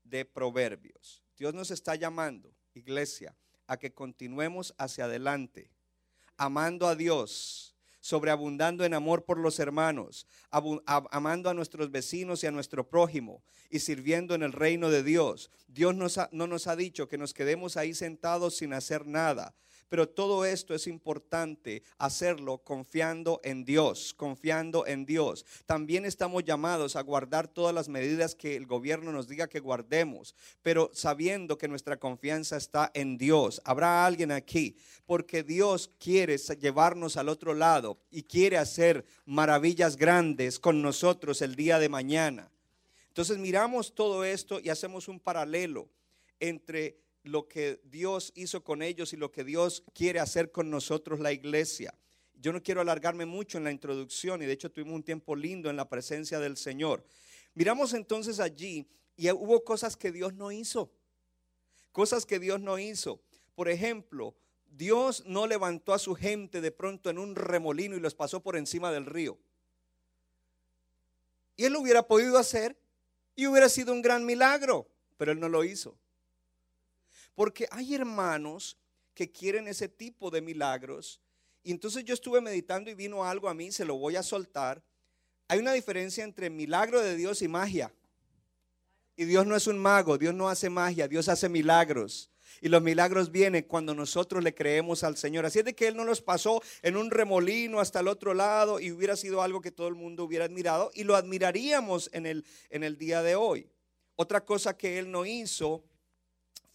de 0.04 0.24
Proverbios. 0.24 1.22
Dios 1.36 1.52
nos 1.52 1.70
está 1.70 1.94
llamando, 1.96 2.52
iglesia, 2.74 3.36
a 3.66 3.76
que 3.76 3.92
continuemos 3.92 4.74
hacia 4.78 5.04
adelante, 5.04 5.70
amando 6.36 6.86
a 6.86 6.94
Dios, 6.94 7.74
sobreabundando 8.00 8.84
en 8.84 8.94
amor 8.94 9.24
por 9.24 9.38
los 9.38 9.58
hermanos, 9.58 10.28
amando 10.50 11.50
a 11.50 11.54
nuestros 11.54 11.90
vecinos 11.90 12.44
y 12.44 12.46
a 12.46 12.52
nuestro 12.52 12.88
prójimo 12.88 13.42
y 13.68 13.80
sirviendo 13.80 14.36
en 14.36 14.44
el 14.44 14.52
reino 14.52 14.90
de 14.90 15.02
Dios. 15.02 15.50
Dios 15.66 15.96
no 15.96 16.46
nos 16.46 16.66
ha 16.68 16.76
dicho 16.76 17.08
que 17.08 17.18
nos 17.18 17.34
quedemos 17.34 17.76
ahí 17.76 17.94
sentados 17.94 18.56
sin 18.56 18.72
hacer 18.72 19.06
nada. 19.06 19.56
Pero 19.88 20.08
todo 20.08 20.44
esto 20.44 20.74
es 20.74 20.86
importante 20.86 21.82
hacerlo 21.98 22.58
confiando 22.58 23.40
en 23.44 23.64
Dios, 23.64 24.14
confiando 24.14 24.86
en 24.86 25.06
Dios. 25.06 25.44
También 25.64 26.04
estamos 26.04 26.44
llamados 26.44 26.96
a 26.96 27.02
guardar 27.02 27.48
todas 27.48 27.74
las 27.74 27.88
medidas 27.88 28.34
que 28.34 28.56
el 28.56 28.66
gobierno 28.66 29.12
nos 29.12 29.28
diga 29.28 29.48
que 29.48 29.60
guardemos, 29.60 30.34
pero 30.62 30.90
sabiendo 30.92 31.56
que 31.56 31.68
nuestra 31.68 31.98
confianza 31.98 32.56
está 32.56 32.90
en 32.94 33.16
Dios. 33.16 33.60
Habrá 33.64 34.04
alguien 34.04 34.32
aquí, 34.32 34.76
porque 35.06 35.42
Dios 35.42 35.90
quiere 35.98 36.36
llevarnos 36.36 37.16
al 37.16 37.28
otro 37.28 37.54
lado 37.54 37.98
y 38.10 38.22
quiere 38.22 38.58
hacer 38.58 39.04
maravillas 39.24 39.96
grandes 39.96 40.58
con 40.58 40.82
nosotros 40.82 41.42
el 41.42 41.54
día 41.54 41.78
de 41.78 41.88
mañana. 41.88 42.50
Entonces 43.08 43.38
miramos 43.38 43.94
todo 43.94 44.24
esto 44.24 44.60
y 44.60 44.68
hacemos 44.68 45.08
un 45.08 45.20
paralelo 45.20 45.88
entre 46.38 46.98
lo 47.26 47.48
que 47.48 47.80
Dios 47.84 48.32
hizo 48.34 48.62
con 48.64 48.82
ellos 48.82 49.12
y 49.12 49.16
lo 49.16 49.30
que 49.30 49.44
Dios 49.44 49.84
quiere 49.94 50.20
hacer 50.20 50.50
con 50.50 50.70
nosotros, 50.70 51.20
la 51.20 51.32
iglesia. 51.32 51.94
Yo 52.40 52.52
no 52.52 52.62
quiero 52.62 52.80
alargarme 52.80 53.26
mucho 53.26 53.58
en 53.58 53.64
la 53.64 53.70
introducción 53.70 54.42
y 54.42 54.46
de 54.46 54.52
hecho 54.52 54.70
tuvimos 54.70 54.94
un 54.94 55.02
tiempo 55.02 55.34
lindo 55.34 55.70
en 55.70 55.76
la 55.76 55.88
presencia 55.88 56.38
del 56.38 56.56
Señor. 56.56 57.04
Miramos 57.54 57.94
entonces 57.94 58.40
allí 58.40 58.86
y 59.16 59.30
hubo 59.30 59.64
cosas 59.64 59.96
que 59.96 60.12
Dios 60.12 60.34
no 60.34 60.52
hizo. 60.52 60.90
Cosas 61.92 62.26
que 62.26 62.38
Dios 62.38 62.60
no 62.60 62.78
hizo. 62.78 63.20
Por 63.54 63.68
ejemplo, 63.68 64.34
Dios 64.70 65.24
no 65.26 65.46
levantó 65.46 65.94
a 65.94 65.98
su 65.98 66.14
gente 66.14 66.60
de 66.60 66.70
pronto 66.70 67.08
en 67.08 67.18
un 67.18 67.34
remolino 67.34 67.96
y 67.96 68.00
los 68.00 68.14
pasó 68.14 68.42
por 68.42 68.56
encima 68.56 68.92
del 68.92 69.06
río. 69.06 69.38
Y 71.56 71.64
él 71.64 71.72
lo 71.72 71.80
hubiera 71.80 72.06
podido 72.06 72.36
hacer 72.36 72.76
y 73.34 73.46
hubiera 73.46 73.70
sido 73.70 73.92
un 73.92 74.02
gran 74.02 74.26
milagro, 74.26 74.86
pero 75.16 75.32
él 75.32 75.40
no 75.40 75.48
lo 75.48 75.64
hizo. 75.64 75.96
Porque 77.36 77.68
hay 77.70 77.94
hermanos 77.94 78.76
que 79.14 79.30
quieren 79.30 79.68
ese 79.68 79.88
tipo 79.88 80.30
de 80.30 80.40
milagros. 80.40 81.20
Y 81.62 81.70
entonces 81.70 82.04
yo 82.04 82.14
estuve 82.14 82.40
meditando 82.40 82.90
y 82.90 82.94
vino 82.94 83.24
algo 83.24 83.48
a 83.48 83.54
mí, 83.54 83.70
se 83.70 83.84
lo 83.84 83.96
voy 83.96 84.16
a 84.16 84.24
soltar. 84.24 84.82
Hay 85.46 85.60
una 85.60 85.72
diferencia 85.72 86.24
entre 86.24 86.50
milagro 86.50 87.00
de 87.00 87.14
Dios 87.14 87.42
y 87.42 87.48
magia. 87.48 87.94
Y 89.16 89.24
Dios 89.24 89.46
no 89.46 89.54
es 89.54 89.66
un 89.66 89.78
mago, 89.78 90.18
Dios 90.18 90.34
no 90.34 90.48
hace 90.48 90.68
magia, 90.68 91.08
Dios 91.08 91.28
hace 91.28 91.48
milagros. 91.48 92.30
Y 92.60 92.68
los 92.68 92.82
milagros 92.82 93.30
vienen 93.30 93.64
cuando 93.64 93.94
nosotros 93.94 94.42
le 94.42 94.54
creemos 94.54 95.04
al 95.04 95.16
Señor. 95.16 95.44
Así 95.44 95.58
es 95.58 95.64
de 95.64 95.74
que 95.74 95.88
Él 95.88 95.96
no 95.96 96.04
los 96.04 96.22
pasó 96.22 96.62
en 96.82 96.96
un 96.96 97.10
remolino 97.10 97.80
hasta 97.80 98.00
el 98.00 98.08
otro 98.08 98.34
lado 98.34 98.80
y 98.80 98.92
hubiera 98.92 99.16
sido 99.16 99.42
algo 99.42 99.60
que 99.60 99.70
todo 99.70 99.88
el 99.88 99.94
mundo 99.94 100.24
hubiera 100.24 100.46
admirado 100.46 100.90
y 100.94 101.04
lo 101.04 101.16
admiraríamos 101.16 102.10
en 102.12 102.26
el, 102.26 102.44
en 102.70 102.82
el 102.82 102.96
día 102.96 103.22
de 103.22 103.36
hoy. 103.36 103.68
Otra 104.14 104.44
cosa 104.44 104.76
que 104.76 104.98
Él 104.98 105.10
no 105.10 105.26
hizo 105.26 105.84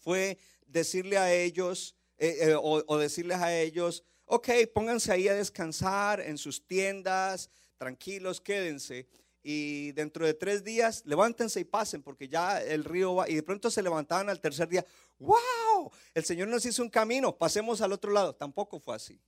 fue 0.02 0.38
decirle 0.66 1.18
a 1.18 1.32
ellos 1.32 1.94
eh, 2.18 2.50
eh, 2.50 2.54
o, 2.56 2.98
decirles 2.98 3.38
a 3.38 3.52
ellos, 3.52 4.04
ok, 4.26 4.48
pónganse 4.72 5.10
ahí 5.10 5.26
a 5.26 5.34
descansar 5.34 6.20
en 6.20 6.38
sus 6.38 6.64
tiendas, 6.64 7.50
tranquilos, 7.78 8.40
quédense. 8.40 9.08
Y 9.42 9.90
dentro 9.90 10.24
de 10.24 10.34
tres 10.34 10.62
días, 10.62 11.02
levántense 11.04 11.58
y 11.58 11.64
pasen, 11.64 12.00
porque 12.00 12.28
ya 12.28 12.62
el 12.62 12.84
río 12.84 13.16
va. 13.16 13.28
Y 13.28 13.34
de 13.34 13.42
pronto 13.42 13.72
se 13.72 13.82
levantaban 13.82 14.28
al 14.28 14.40
tercer 14.40 14.68
día. 14.68 14.86
¡Wow! 15.18 15.90
El 16.14 16.24
Señor 16.24 16.46
nos 16.46 16.64
hizo 16.64 16.80
un 16.82 16.90
camino, 16.90 17.36
pasemos 17.36 17.80
al 17.80 17.92
otro 17.92 18.12
lado. 18.12 18.32
Tampoco 18.36 18.78
fue 18.78 18.94
así. 18.94 19.20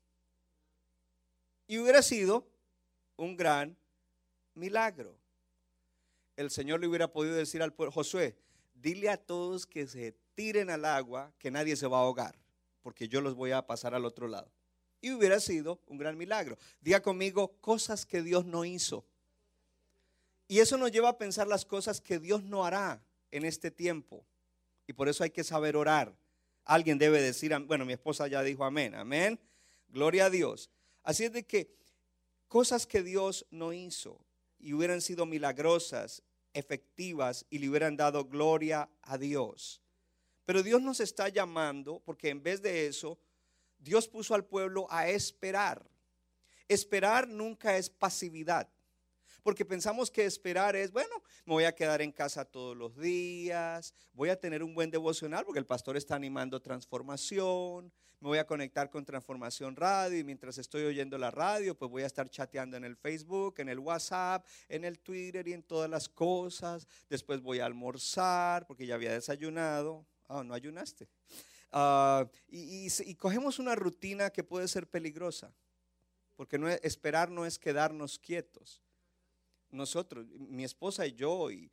Y 1.66 1.78
hubiera 1.78 2.00
sido 2.00 2.46
un 3.16 3.36
gran 3.36 3.76
milagro. 4.54 5.18
El 6.36 6.50
Señor 6.52 6.78
le 6.78 6.86
hubiera 6.86 7.12
podido 7.12 7.34
decir 7.34 7.60
al 7.60 7.72
pueblo, 7.72 7.90
Josué, 7.90 8.36
dile 8.72 9.08
a 9.08 9.16
todos 9.16 9.66
que 9.66 9.88
se 9.88 10.14
tiren 10.34 10.70
al 10.70 10.84
agua, 10.84 11.32
que 11.38 11.50
nadie 11.50 11.76
se 11.76 11.86
va 11.86 11.98
a 11.98 12.02
ahogar, 12.02 12.36
porque 12.82 13.08
yo 13.08 13.20
los 13.20 13.34
voy 13.34 13.52
a 13.52 13.66
pasar 13.66 13.94
al 13.94 14.04
otro 14.04 14.28
lado. 14.28 14.50
Y 15.00 15.12
hubiera 15.12 15.38
sido 15.40 15.80
un 15.86 15.98
gran 15.98 16.16
milagro. 16.16 16.56
Diga 16.80 17.00
conmigo 17.00 17.56
cosas 17.60 18.06
que 18.06 18.22
Dios 18.22 18.46
no 18.46 18.64
hizo. 18.64 19.04
Y 20.48 20.60
eso 20.60 20.76
nos 20.76 20.92
lleva 20.92 21.10
a 21.10 21.18
pensar 21.18 21.46
las 21.46 21.64
cosas 21.64 22.00
que 22.00 22.18
Dios 22.18 22.42
no 22.42 22.64
hará 22.64 23.02
en 23.30 23.44
este 23.44 23.70
tiempo. 23.70 24.24
Y 24.86 24.92
por 24.92 25.08
eso 25.08 25.24
hay 25.24 25.30
que 25.30 25.44
saber 25.44 25.76
orar. 25.76 26.14
Alguien 26.64 26.98
debe 26.98 27.20
decir, 27.20 27.54
bueno, 27.66 27.84
mi 27.84 27.92
esposa 27.92 28.26
ya 28.28 28.42
dijo 28.42 28.64
amén, 28.64 28.94
amén. 28.94 29.38
Gloria 29.88 30.26
a 30.26 30.30
Dios. 30.30 30.70
Así 31.02 31.24
es 31.24 31.32
de 31.32 31.44
que 31.44 31.70
cosas 32.48 32.86
que 32.86 33.02
Dios 33.02 33.46
no 33.50 33.72
hizo 33.72 34.18
y 34.58 34.72
hubieran 34.72 35.02
sido 35.02 35.26
milagrosas, 35.26 36.22
efectivas 36.54 37.44
y 37.50 37.58
le 37.58 37.68
hubieran 37.68 37.96
dado 37.96 38.24
gloria 38.24 38.88
a 39.02 39.18
Dios. 39.18 39.82
Pero 40.44 40.62
Dios 40.62 40.80
nos 40.82 41.00
está 41.00 41.28
llamando 41.28 42.00
porque 42.04 42.28
en 42.28 42.42
vez 42.42 42.60
de 42.60 42.86
eso, 42.86 43.18
Dios 43.78 44.08
puso 44.08 44.34
al 44.34 44.44
pueblo 44.44 44.86
a 44.90 45.08
esperar. 45.08 45.84
Esperar 46.68 47.28
nunca 47.28 47.76
es 47.76 47.90
pasividad. 47.90 48.68
Porque 49.42 49.66
pensamos 49.66 50.10
que 50.10 50.24
esperar 50.24 50.74
es, 50.74 50.90
bueno, 50.90 51.22
me 51.44 51.52
voy 51.52 51.64
a 51.64 51.74
quedar 51.74 52.00
en 52.00 52.12
casa 52.12 52.46
todos 52.46 52.74
los 52.74 52.96
días, 52.96 53.92
voy 54.14 54.30
a 54.30 54.40
tener 54.40 54.62
un 54.62 54.74
buen 54.74 54.90
devocional 54.90 55.44
porque 55.44 55.58
el 55.58 55.66
pastor 55.66 55.98
está 55.98 56.14
animando 56.14 56.62
transformación, 56.62 57.92
me 58.20 58.28
voy 58.28 58.38
a 58.38 58.46
conectar 58.46 58.88
con 58.88 59.04
Transformación 59.04 59.76
Radio 59.76 60.18
y 60.18 60.24
mientras 60.24 60.56
estoy 60.56 60.84
oyendo 60.84 61.18
la 61.18 61.30
radio, 61.30 61.76
pues 61.76 61.90
voy 61.90 62.04
a 62.04 62.06
estar 62.06 62.30
chateando 62.30 62.78
en 62.78 62.84
el 62.84 62.96
Facebook, 62.96 63.56
en 63.58 63.68
el 63.68 63.78
WhatsApp, 63.78 64.46
en 64.70 64.86
el 64.86 64.98
Twitter 64.98 65.46
y 65.46 65.52
en 65.52 65.62
todas 65.62 65.90
las 65.90 66.08
cosas. 66.08 66.88
Después 67.10 67.42
voy 67.42 67.58
a 67.58 67.66
almorzar 67.66 68.66
porque 68.66 68.86
ya 68.86 68.94
había 68.94 69.12
desayunado. 69.12 70.06
Ah, 70.28 70.42
no 70.42 70.54
ayunaste. 70.54 71.08
Ah, 71.70 72.28
y, 72.48 73.14
cogemos 73.16 73.58
una 73.58 73.74
rutina 73.74 74.30
que 74.30 74.44
puede 74.44 74.68
ser 74.68 74.86
peligrosa, 74.86 75.52
porque 76.36 76.58
no 76.58 76.68
esperar 76.68 77.30
no 77.30 77.44
es 77.44 77.58
quedarnos 77.58 78.18
quietos. 78.18 78.80
Nosotros, 79.70 80.26
mi 80.28 80.64
esposa 80.64 81.06
y 81.06 81.14
yo, 81.14 81.50
y 81.50 81.70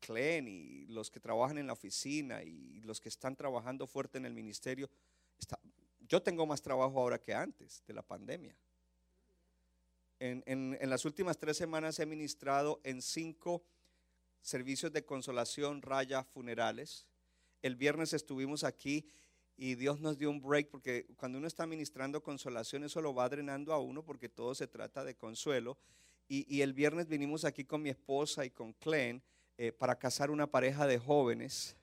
Clen, 0.00 0.48
y 0.48 0.86
los 0.86 1.10
que 1.10 1.20
trabajan 1.20 1.58
en 1.58 1.66
la 1.66 1.74
oficina, 1.74 2.42
y 2.42 2.80
los 2.82 3.00
que 3.00 3.10
están 3.10 3.36
trabajando 3.36 3.86
fuerte 3.86 4.18
en 4.18 4.26
el 4.26 4.32
ministerio, 4.32 4.88
yo 6.08 6.22
tengo 6.22 6.46
más 6.46 6.62
trabajo 6.62 6.98
ahora 6.98 7.20
que 7.20 7.34
antes 7.34 7.82
de 7.86 7.94
la 7.94 8.02
pandemia. 8.02 8.56
En, 10.20 10.42
en, 10.46 10.88
las 10.88 11.04
últimas 11.04 11.36
tres 11.36 11.56
semanas 11.56 11.98
he 11.98 12.06
ministrado 12.06 12.80
en 12.82 13.02
cinco 13.02 13.62
servicios 14.40 14.90
de 14.92 15.04
consolación, 15.04 15.82
raya, 15.82 16.24
funerales 16.24 17.06
el 17.64 17.76
viernes 17.76 18.12
estuvimos 18.12 18.62
aquí 18.62 19.06
y 19.56 19.74
Dios 19.76 19.98
nos 19.98 20.18
dio 20.18 20.28
un 20.30 20.42
break 20.42 20.68
porque 20.68 21.06
cuando 21.16 21.38
uno 21.38 21.46
está 21.46 21.66
ministrando 21.66 22.22
consolación 22.22 22.84
eso 22.84 23.00
lo 23.00 23.14
va 23.14 23.26
drenando 23.26 23.72
a 23.72 23.80
uno 23.80 24.04
porque 24.04 24.28
todo 24.28 24.54
se 24.54 24.66
trata 24.66 25.02
de 25.02 25.14
consuelo. 25.14 25.78
Y, 26.28 26.60
el 26.60 26.74
viernes 26.74 27.08
vinimos 27.08 27.44
aquí 27.44 27.64
con 27.64 27.82
mi 27.82 27.88
esposa 27.88 28.44
y 28.44 28.50
con 28.50 28.74
Clen 28.74 29.22
eh, 29.56 29.72
para 29.72 29.98
casar 29.98 30.30
una 30.30 30.46
pareja 30.46 30.86
de 30.86 30.98
jóvenes 30.98 31.76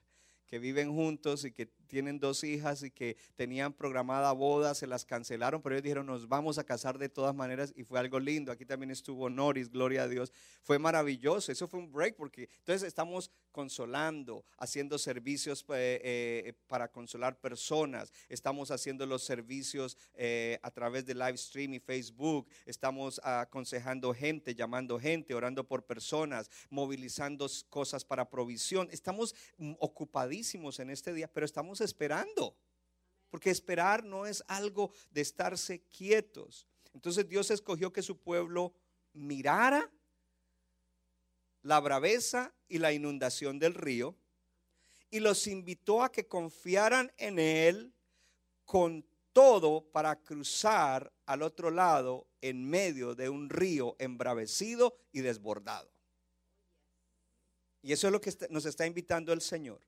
que 0.46 0.60
viven 0.60 0.92
juntos 0.92 1.44
y 1.44 1.50
que 1.50 1.68
tienen 1.92 2.18
dos 2.18 2.42
hijas 2.42 2.82
y 2.82 2.90
que 2.90 3.18
tenían 3.36 3.74
programada 3.74 4.32
boda, 4.32 4.74
se 4.74 4.86
las 4.86 5.04
cancelaron, 5.04 5.60
pero 5.60 5.74
ellos 5.74 5.82
dijeron, 5.82 6.06
nos 6.06 6.26
vamos 6.26 6.56
a 6.56 6.64
casar 6.64 6.96
de 6.96 7.10
todas 7.10 7.34
maneras 7.34 7.70
y 7.76 7.84
fue 7.84 8.00
algo 8.00 8.18
lindo. 8.18 8.50
Aquí 8.50 8.64
también 8.64 8.90
estuvo 8.90 9.28
Noris, 9.28 9.68
gloria 9.68 10.04
a 10.04 10.08
Dios. 10.08 10.32
Fue 10.62 10.78
maravilloso, 10.78 11.52
eso 11.52 11.68
fue 11.68 11.80
un 11.80 11.92
break 11.92 12.16
porque 12.16 12.48
entonces 12.60 12.88
estamos 12.88 13.30
consolando, 13.50 14.46
haciendo 14.56 14.96
servicios 14.96 15.66
eh, 15.68 16.00
eh, 16.02 16.54
para 16.66 16.90
consolar 16.90 17.38
personas, 17.38 18.10
estamos 18.30 18.70
haciendo 18.70 19.04
los 19.04 19.22
servicios 19.22 19.98
eh, 20.14 20.58
a 20.62 20.70
través 20.70 21.04
de 21.04 21.14
live 21.14 21.36
stream 21.36 21.74
y 21.74 21.78
Facebook, 21.78 22.48
estamos 22.64 23.20
aconsejando 23.22 24.14
gente, 24.14 24.54
llamando 24.54 24.98
gente, 24.98 25.34
orando 25.34 25.68
por 25.68 25.84
personas, 25.84 26.50
movilizando 26.70 27.46
cosas 27.68 28.02
para 28.06 28.30
provisión. 28.30 28.88
Estamos 28.90 29.34
mm, 29.58 29.74
ocupadísimos 29.78 30.80
en 30.80 30.88
este 30.88 31.12
día, 31.12 31.28
pero 31.28 31.44
estamos 31.44 31.81
esperando. 31.82 32.56
Porque 33.30 33.50
esperar 33.50 34.04
no 34.04 34.26
es 34.26 34.42
algo 34.46 34.92
de 35.10 35.22
estarse 35.22 35.82
quietos. 35.84 36.66
Entonces 36.92 37.28
Dios 37.28 37.50
escogió 37.50 37.92
que 37.92 38.02
su 38.02 38.18
pueblo 38.18 38.74
mirara 39.12 39.90
la 41.62 41.80
braveza 41.80 42.54
y 42.68 42.78
la 42.78 42.92
inundación 42.92 43.58
del 43.58 43.74
río 43.74 44.16
y 45.10 45.20
los 45.20 45.46
invitó 45.46 46.02
a 46.02 46.10
que 46.10 46.26
confiaran 46.26 47.12
en 47.18 47.38
Él 47.38 47.94
con 48.64 49.06
todo 49.32 49.90
para 49.92 50.16
cruzar 50.16 51.12
al 51.26 51.42
otro 51.42 51.70
lado 51.70 52.26
en 52.40 52.68
medio 52.68 53.14
de 53.14 53.28
un 53.28 53.48
río 53.48 53.96
embravecido 53.98 54.96
y 55.12 55.20
desbordado. 55.20 55.90
Y 57.82 57.92
eso 57.92 58.06
es 58.06 58.12
lo 58.12 58.20
que 58.20 58.32
nos 58.50 58.64
está 58.64 58.86
invitando 58.86 59.32
el 59.32 59.40
Señor. 59.40 59.80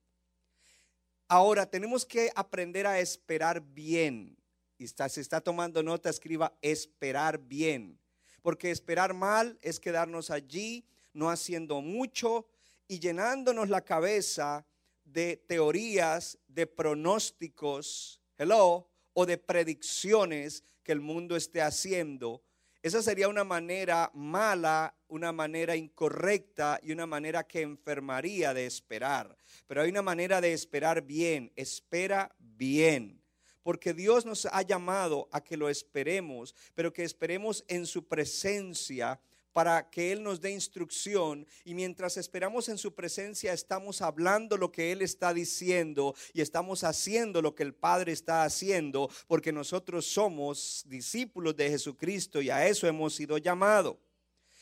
Ahora 1.27 1.65
tenemos 1.65 2.05
que 2.05 2.31
aprender 2.35 2.85
a 2.85 2.99
esperar 2.99 3.61
bien. 3.61 4.37
Y 4.77 4.83
está, 4.83 5.09
si 5.09 5.21
está 5.21 5.41
tomando 5.41 5.81
nota, 5.81 6.09
escriba 6.09 6.57
esperar 6.61 7.39
bien. 7.39 7.99
Porque 8.41 8.69
esperar 8.69 9.13
mal 9.13 9.57
es 9.61 9.79
quedarnos 9.79 10.29
allí, 10.29 10.85
no 11.13 11.29
haciendo 11.29 11.81
mucho 11.81 12.45
y 12.87 12.99
llenándonos 12.99 13.69
la 13.69 13.81
cabeza 13.81 14.65
de 15.03 15.37
teorías, 15.37 16.37
de 16.47 16.67
pronósticos, 16.67 18.21
hello, 18.37 18.87
o 19.13 19.25
de 19.25 19.37
predicciones 19.37 20.63
que 20.83 20.91
el 20.91 20.99
mundo 20.99 21.35
esté 21.35 21.61
haciendo. 21.61 22.43
Esa 22.85 23.01
sería 23.01 23.27
una 23.27 23.43
manera 23.43 24.11
mala, 24.13 24.93
una 25.07 25.31
manera 25.31 25.75
incorrecta 25.75 26.79
y 26.83 26.91
una 26.91 27.07
manera 27.07 27.43
que 27.43 27.61
enfermaría 27.61 28.53
de 28.53 28.67
esperar. 28.67 29.35
Pero 29.65 29.81
hay 29.81 29.89
una 29.89 30.03
manera 30.03 30.39
de 30.39 30.53
esperar 30.53 31.01
bien. 31.01 31.51
Espera 31.55 32.35
bien. 32.37 33.19
Porque 33.63 33.91
Dios 33.95 34.23
nos 34.23 34.45
ha 34.45 34.61
llamado 34.61 35.27
a 35.31 35.43
que 35.43 35.57
lo 35.57 35.67
esperemos, 35.67 36.53
pero 36.75 36.93
que 36.93 37.03
esperemos 37.03 37.65
en 37.67 37.87
su 37.87 38.07
presencia 38.07 39.19
para 39.55 39.89
que 39.89 40.11
Él 40.11 40.21
nos 40.21 40.41
dé 40.41 40.51
instrucción 40.51 41.47
y 41.63 41.75
mientras 41.75 42.17
esperamos 42.17 42.67
en 42.67 42.77
su 42.77 42.93
presencia 42.93 43.53
estamos 43.53 44.01
hablando 44.01 44.57
lo 44.57 44.69
que 44.69 44.91
Él 44.91 45.01
está 45.01 45.33
diciendo 45.33 46.13
y 46.33 46.41
estamos 46.41 46.83
haciendo 46.83 47.41
lo 47.41 47.55
que 47.55 47.63
el 47.63 47.73
Padre 47.73 48.11
está 48.11 48.43
haciendo 48.43 49.09
porque 49.27 49.53
nosotros 49.53 50.07
somos 50.07 50.83
discípulos 50.87 51.55
de 51.55 51.69
Jesucristo 51.69 52.41
y 52.41 52.49
a 52.49 52.67
eso 52.67 52.85
hemos 52.85 53.15
sido 53.15 53.37
llamados. 53.37 53.95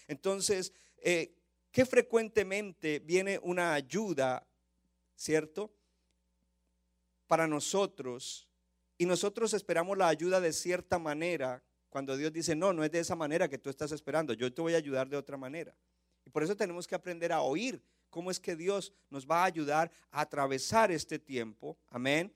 Entonces, 0.07 0.71
eh, 0.97 1.33
¿qué 1.71 1.88
frecuentemente 1.88 3.00
viene 3.00 3.39
una 3.41 3.73
ayuda, 3.73 4.45
cierto? 5.15 5.73
Para 7.25 7.47
nosotros 7.47 8.47
y 9.00 9.07
nosotros 9.07 9.55
esperamos 9.55 9.97
la 9.97 10.07
ayuda 10.07 10.39
de 10.39 10.53
cierta 10.53 11.00
manera 11.00 11.63
cuando 11.93 12.17
Dios 12.17 12.33
dice, 12.33 12.55
no, 12.55 12.73
no 12.73 12.83
es 12.83 12.91
de 12.91 12.97
esa 12.97 13.15
manera 13.15 13.47
que 13.47 13.59
tú 13.59 13.69
estás 13.69 13.91
esperando, 13.91 14.33
yo 14.33 14.51
te 14.51 14.63
voy 14.63 14.73
a 14.73 14.77
ayudar 14.77 15.07
de 15.07 15.15
otra 15.15 15.38
manera. 15.38 15.75
Y 16.25 16.31
por 16.31 16.41
eso 16.41 16.57
tenemos 16.57 16.88
que 16.88 16.95
aprender 16.95 17.31
a 17.31 17.41
oír 17.41 17.83
cómo 18.09 18.31
es 18.31 18.39
que 18.39 18.55
Dios 18.55 18.91
nos 19.12 19.27
va 19.27 19.43
a 19.43 19.45
ayudar 19.45 19.91
a 20.09 20.21
atravesar 20.21 20.91
este 20.91 21.19
tiempo. 21.19 21.77
Amén. 21.89 22.33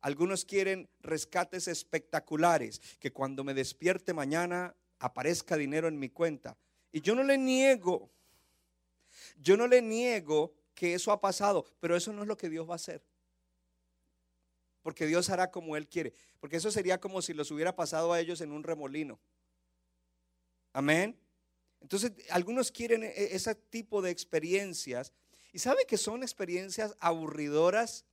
Algunos 0.00 0.44
quieren 0.44 0.88
rescates 1.00 1.66
espectaculares, 1.66 2.80
que 3.00 3.12
cuando 3.12 3.42
me 3.42 3.52
despierte 3.52 4.14
mañana 4.14 4.76
aparezca 5.00 5.56
dinero 5.56 5.88
en 5.88 5.98
mi 5.98 6.10
cuenta. 6.10 6.56
Y 6.92 7.00
yo 7.00 7.16
no 7.16 7.24
le 7.24 7.36
niego, 7.36 8.12
yo 9.40 9.56
no 9.56 9.66
le 9.66 9.82
niego 9.82 10.54
que 10.72 10.94
eso 10.94 11.10
ha 11.10 11.20
pasado, 11.20 11.66
pero 11.80 11.96
eso 11.96 12.12
no 12.12 12.22
es 12.22 12.28
lo 12.28 12.36
que 12.36 12.48
Dios 12.48 12.68
va 12.68 12.74
a 12.74 12.76
hacer 12.76 13.09
porque 14.82 15.06
Dios 15.06 15.30
hará 15.30 15.50
como 15.50 15.76
Él 15.76 15.88
quiere. 15.88 16.12
Porque 16.38 16.56
eso 16.56 16.70
sería 16.70 17.00
como 17.00 17.22
si 17.22 17.34
los 17.34 17.50
hubiera 17.50 17.76
pasado 17.76 18.12
a 18.12 18.20
ellos 18.20 18.40
en 18.40 18.52
un 18.52 18.62
remolino. 18.62 19.20
Amén. 20.72 21.18
Entonces, 21.80 22.12
algunos 22.30 22.70
quieren 22.70 23.04
e-, 23.04 23.12
ese 23.34 23.54
tipo 23.54 24.02
de 24.02 24.10
experiencias. 24.10 25.12
Y 25.52 25.58
sabe 25.58 25.84
que 25.86 25.98
son 25.98 26.22
experiencias 26.22 26.94
aburridoras, 27.00 28.04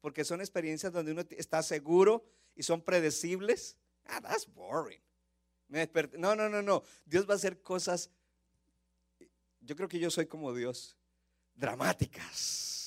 porque 0.00 0.24
son 0.24 0.40
experiencias 0.40 0.92
donde 0.92 1.12
uno 1.12 1.22
está 1.30 1.62
seguro 1.62 2.24
y 2.54 2.62
son 2.62 2.82
predecibles. 2.82 3.76
Ah, 4.06 4.20
that's 4.20 4.46
boring. 4.52 5.00
No, 5.68 6.36
no, 6.36 6.48
no, 6.48 6.62
no. 6.62 6.82
Dios 7.04 7.28
va 7.28 7.34
a 7.34 7.36
hacer 7.36 7.60
cosas. 7.60 8.10
Yo 9.60 9.74
creo 9.74 9.88
que 9.88 9.98
yo 9.98 10.10
soy 10.10 10.26
como 10.26 10.54
Dios, 10.54 10.96
dramáticas 11.54 12.85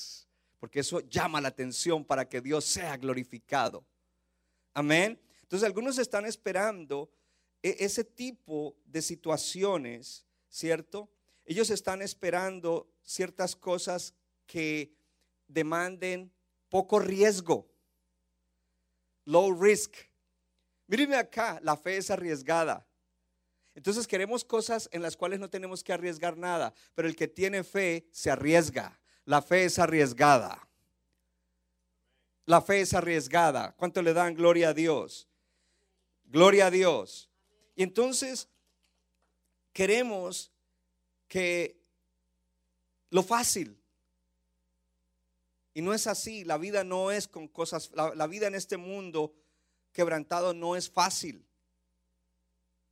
porque 0.60 0.80
eso 0.80 1.00
llama 1.00 1.40
la 1.40 1.48
atención 1.48 2.04
para 2.04 2.28
que 2.28 2.40
Dios 2.40 2.66
sea 2.66 2.96
glorificado. 2.98 3.84
Amén. 4.74 5.18
Entonces 5.42 5.66
algunos 5.66 5.98
están 5.98 6.26
esperando 6.26 7.10
e-, 7.62 7.76
ese 7.80 8.04
tipo 8.04 8.76
de 8.84 9.00
situaciones, 9.00 10.26
¿cierto? 10.48 11.10
Ellos 11.46 11.70
están 11.70 12.02
esperando 12.02 12.92
ciertas 13.02 13.56
cosas 13.56 14.14
que 14.46 14.94
demanden 15.48 16.30
poco 16.68 17.00
riesgo, 17.00 17.66
low 19.24 19.58
risk. 19.60 19.96
Mírenme 20.86 21.16
acá, 21.16 21.58
la 21.62 21.76
fe 21.76 21.96
es 21.96 22.10
arriesgada. 22.10 22.86
Entonces 23.74 24.06
queremos 24.06 24.44
cosas 24.44 24.90
en 24.92 25.00
las 25.00 25.16
cuales 25.16 25.40
no 25.40 25.48
tenemos 25.48 25.82
que 25.82 25.92
arriesgar 25.92 26.36
nada, 26.36 26.74
pero 26.94 27.08
el 27.08 27.16
que 27.16 27.28
tiene 27.28 27.64
fe 27.64 28.06
se 28.12 28.30
arriesga. 28.30 28.99
La 29.24 29.42
fe 29.42 29.64
es 29.64 29.78
arriesgada. 29.78 30.66
La 32.46 32.60
fe 32.60 32.80
es 32.80 32.94
arriesgada. 32.94 33.74
¿Cuánto 33.76 34.02
le 34.02 34.12
dan 34.12 34.34
gloria 34.34 34.70
a 34.70 34.74
Dios? 34.74 35.28
Gloria 36.24 36.66
a 36.66 36.70
Dios. 36.70 37.30
Y 37.76 37.82
entonces 37.82 38.48
queremos 39.72 40.52
que 41.28 41.80
lo 43.10 43.22
fácil. 43.22 43.80
Y 45.74 45.82
no 45.82 45.94
es 45.94 46.06
así. 46.06 46.44
La 46.44 46.58
vida 46.58 46.84
no 46.84 47.10
es 47.10 47.28
con 47.28 47.48
cosas. 47.48 47.90
La, 47.94 48.26
vida 48.26 48.46
en 48.46 48.54
este 48.54 48.76
mundo 48.76 49.34
quebrantado 49.92 50.52
no 50.52 50.76
es 50.76 50.90
fácil. 50.90 51.46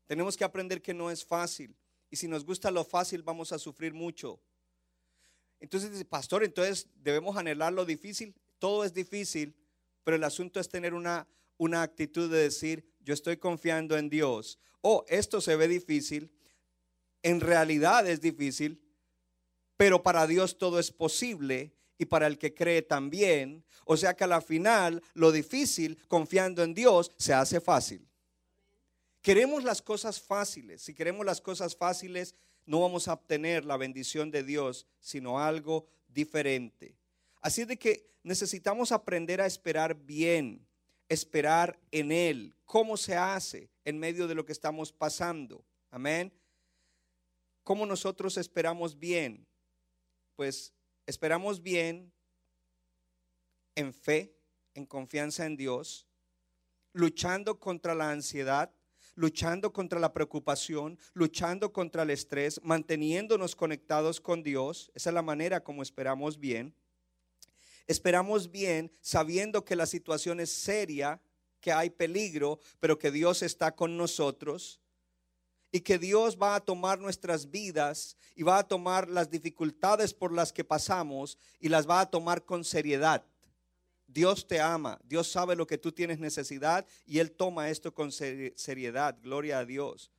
Tenemos 0.06 0.36
que 0.36 0.44
aprender 0.44 0.80
que 0.80 0.94
no 0.94 1.10
es 1.10 1.24
fácil. 1.24 1.76
Y 2.10 2.16
si 2.16 2.28
nos 2.28 2.44
gusta 2.44 2.70
lo 2.70 2.84
fácil, 2.84 3.22
vamos 3.22 3.52
a 3.52 3.58
sufrir 3.58 3.92
mucho. 3.92 4.40
Entonces 5.60 5.90
dice, 5.90 6.04
pastor, 6.04 6.44
entonces 6.44 6.88
debemos 7.02 7.36
anhelar 7.36 7.72
lo 7.72 7.84
difícil. 7.84 8.34
Todo 8.58 8.84
es 8.84 8.94
difícil, 8.94 9.54
pero 10.04 10.16
el 10.16 10.24
asunto 10.24 10.60
es 10.60 10.68
tener 10.68 10.94
una, 10.94 11.26
una 11.56 11.82
actitud 11.82 12.30
de 12.30 12.38
decir, 12.38 12.88
yo 13.00 13.14
estoy 13.14 13.36
confiando 13.36 13.96
en 13.96 14.08
Dios. 14.08 14.58
O 14.80 15.04
esto 15.08 15.40
se 15.40 15.56
ve 15.56 15.68
difícil, 15.68 16.32
en 17.22 17.40
realidad 17.40 18.06
es 18.08 18.20
difícil, 18.20 18.80
pero 19.76 20.02
para 20.02 20.26
Dios 20.26 20.58
todo 20.58 20.78
es 20.78 20.90
posible 20.90 21.72
y 21.98 22.06
para 22.06 22.26
el 22.26 22.38
que 22.38 22.54
cree 22.54 22.82
también. 22.82 23.64
O 23.84 23.96
sea 23.96 24.14
que 24.14 24.24
a 24.24 24.28
la 24.28 24.40
final 24.40 25.02
lo 25.14 25.32
difícil, 25.32 25.98
confiando 26.08 26.62
en 26.62 26.74
Dios, 26.74 27.12
se 27.16 27.34
hace 27.34 27.60
fácil. 27.60 28.08
Queremos 29.20 29.64
las 29.64 29.82
cosas 29.82 30.20
fáciles. 30.20 30.82
Si 30.82 30.94
queremos 30.94 31.26
las 31.26 31.40
cosas 31.40 31.76
fáciles, 31.76 32.34
no 32.68 32.80
vamos 32.80 33.08
a 33.08 33.14
obtener 33.14 33.64
la 33.64 33.78
bendición 33.78 34.30
de 34.30 34.42
Dios, 34.42 34.86
sino 35.00 35.40
algo 35.40 35.88
diferente. 36.06 36.94
Así 37.40 37.64
de 37.64 37.78
que 37.78 38.10
necesitamos 38.22 38.92
aprender 38.92 39.40
a 39.40 39.46
esperar 39.46 39.94
bien, 39.94 40.68
esperar 41.08 41.80
en 41.90 42.12
Él. 42.12 42.54
¿Cómo 42.66 42.98
se 42.98 43.16
hace 43.16 43.70
en 43.86 43.98
medio 43.98 44.28
de 44.28 44.34
lo 44.34 44.44
que 44.44 44.52
estamos 44.52 44.92
pasando? 44.92 45.64
Amén. 45.90 46.30
¿Cómo 47.64 47.86
nosotros 47.86 48.36
esperamos 48.36 48.98
bien? 48.98 49.46
Pues 50.36 50.74
esperamos 51.06 51.62
bien 51.62 52.12
en 53.76 53.94
fe, 53.94 54.36
en 54.74 54.84
confianza 54.84 55.46
en 55.46 55.56
Dios, 55.56 56.06
luchando 56.92 57.58
contra 57.58 57.94
la 57.94 58.10
ansiedad, 58.10 58.70
luchando 59.18 59.72
contra 59.72 59.98
la 59.98 60.12
preocupación, 60.12 60.96
luchando 61.12 61.72
contra 61.72 62.04
el 62.04 62.10
estrés, 62.10 62.60
manteniéndonos 62.62 63.56
conectados 63.56 64.20
con 64.20 64.44
Dios. 64.44 64.92
Esa 64.94 65.10
es 65.10 65.14
la 65.14 65.22
manera 65.22 65.64
como 65.64 65.82
esperamos 65.82 66.38
bien. 66.38 66.72
Esperamos 67.88 68.52
bien 68.52 68.92
sabiendo 69.00 69.64
que 69.64 69.74
la 69.74 69.86
situación 69.86 70.38
es 70.38 70.52
seria, 70.52 71.20
que 71.60 71.72
hay 71.72 71.90
peligro, 71.90 72.60
pero 72.78 72.96
que 72.96 73.10
Dios 73.10 73.42
está 73.42 73.74
con 73.74 73.96
nosotros 73.96 74.78
y 75.72 75.80
que 75.80 75.98
Dios 75.98 76.38
va 76.40 76.54
a 76.54 76.60
tomar 76.60 77.00
nuestras 77.00 77.50
vidas 77.50 78.16
y 78.36 78.44
va 78.44 78.58
a 78.58 78.68
tomar 78.68 79.08
las 79.08 79.30
dificultades 79.30 80.14
por 80.14 80.32
las 80.32 80.52
que 80.52 80.62
pasamos 80.62 81.38
y 81.58 81.70
las 81.70 81.90
va 81.90 82.02
a 82.02 82.08
tomar 82.08 82.44
con 82.44 82.62
seriedad. 82.62 83.24
Dios 84.08 84.46
te 84.46 84.60
ama, 84.60 84.98
Dios 85.04 85.30
sabe 85.30 85.54
lo 85.54 85.66
que 85.66 85.78
tú 85.78 85.92
tienes 85.92 86.18
necesidad 86.18 86.86
y 87.06 87.18
Él 87.18 87.30
toma 87.30 87.68
esto 87.68 87.94
con 87.94 88.10
seriedad, 88.10 89.16
gloria 89.22 89.60
a 89.60 89.64
Dios. 89.64 90.10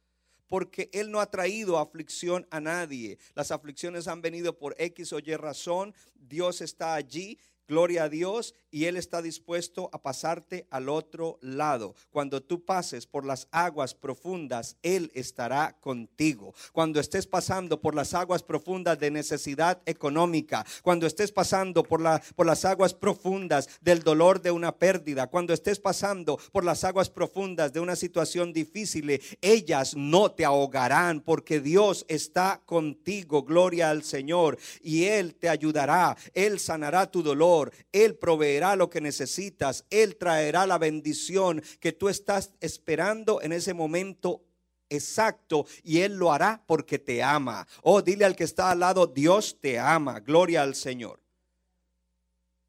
Porque 0.47 0.89
Él 0.93 1.12
no 1.12 1.19
ha 1.19 1.30
traído 1.30 1.78
aflicción 1.78 2.47
a 2.49 2.60
nadie. 2.60 3.19
Las 3.36 3.52
aflicciones 3.52 4.08
han 4.08 4.21
venido 4.21 4.58
por 4.58 4.75
X 4.80 5.13
o 5.13 5.19
Y 5.19 5.36
razón. 5.36 5.93
Dios 6.15 6.62
está 6.62 6.95
allí 6.95 7.38
Gloria 7.69 8.06
a 8.06 8.10
Dios 8.10 8.56
y 8.71 8.86
Él 8.86 8.97
está 8.97 9.21
dispuesto 9.21 9.89
a 9.91 10.01
pasarte 10.01 10.67
al 10.69 10.89
otro 10.89 11.38
lado. 11.41 11.95
Cuando 12.12 12.41
tú 12.41 12.63
pases 12.63 13.05
por 13.05 13.25
las 13.25 13.47
aguas 13.51 13.93
profundas, 13.93 14.77
Él 14.82 15.12
estará 15.13 15.77
contigo. 15.79 16.53
Cuando 16.71 16.99
estés 16.99 17.27
pasando 17.27 17.82
por 17.82 17.95
las 17.95 18.13
aguas 18.13 18.43
profundas 18.43 18.99
de 18.99 19.12
necesidad 19.12 19.82
económica, 19.86 20.65
cuando 20.82 21.08
estés 21.08 21.32
pasando 21.32 21.84
por, 21.84 22.01
la, 22.01 22.21
por 22.36 22.45
las 22.45 22.65
aguas 22.65 22.93
profundas 22.93 23.69
del 23.82 24.03
dolor 24.03 24.41
de 24.41 24.51
una 24.51 24.75
pérdida, 24.75 25.27
cuando 25.27 25.53
estés 25.53 25.79
pasando 25.79 26.39
por 26.51 26.63
las 26.63 26.84
aguas 26.84 27.10
profundas 27.10 27.73
de 27.73 27.79
una 27.79 27.95
situación 27.95 28.53
difícil, 28.53 29.21
ellas 29.41 29.95
no 29.95 30.32
te 30.32 30.45
ahogarán 30.45 31.21
porque 31.21 31.60
Dios 31.60 32.05
está 32.08 32.62
contigo. 32.65 33.43
Gloria 33.43 33.89
al 33.89 34.03
Señor 34.03 34.58
y 34.82 35.05
Él 35.05 35.36
te 35.36 35.49
ayudará. 35.49 36.15
Él 36.34 36.60
sanará 36.60 37.10
tu 37.10 37.23
dolor 37.23 37.71
él 37.91 38.15
proveerá 38.15 38.59
lo 38.76 38.89
que 38.89 39.02
necesitas, 39.02 39.86
Él 39.89 40.15
traerá 40.17 40.65
la 40.67 40.78
bendición 40.78 41.62
que 41.80 41.91
tú 41.91 42.10
estás 42.10 42.54
esperando 42.60 43.41
en 43.41 43.52
ese 43.52 43.74
momento 43.74 44.43
exacto 44.89 45.65
y 45.84 46.00
Él 46.00 46.15
lo 46.15 46.32
hará 46.32 46.63
porque 46.65 47.00
te 47.00 47.24
ama. 47.24 47.67
Oh, 47.82 48.02
dile 48.02 48.26
al 48.26 48.36
que 48.36 48.43
está 48.43 48.72
al 48.72 48.80
lado, 48.80 49.08
Dios 49.08 49.58
te 49.62 49.80
ama, 49.80 50.19
gloria 50.19 50.63
al 50.63 50.76
Señor. 50.76 51.19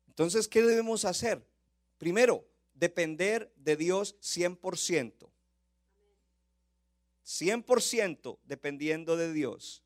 Entonces, 0.08 0.48
¿qué 0.48 0.62
debemos 0.62 1.04
hacer? 1.04 1.46
Primero, 1.98 2.46
depender 2.74 3.52
de 3.56 3.76
Dios 3.76 4.16
100%. 4.20 5.30
100% 7.24 8.38
dependiendo 8.44 9.16
de 9.16 9.32
Dios. 9.32 9.82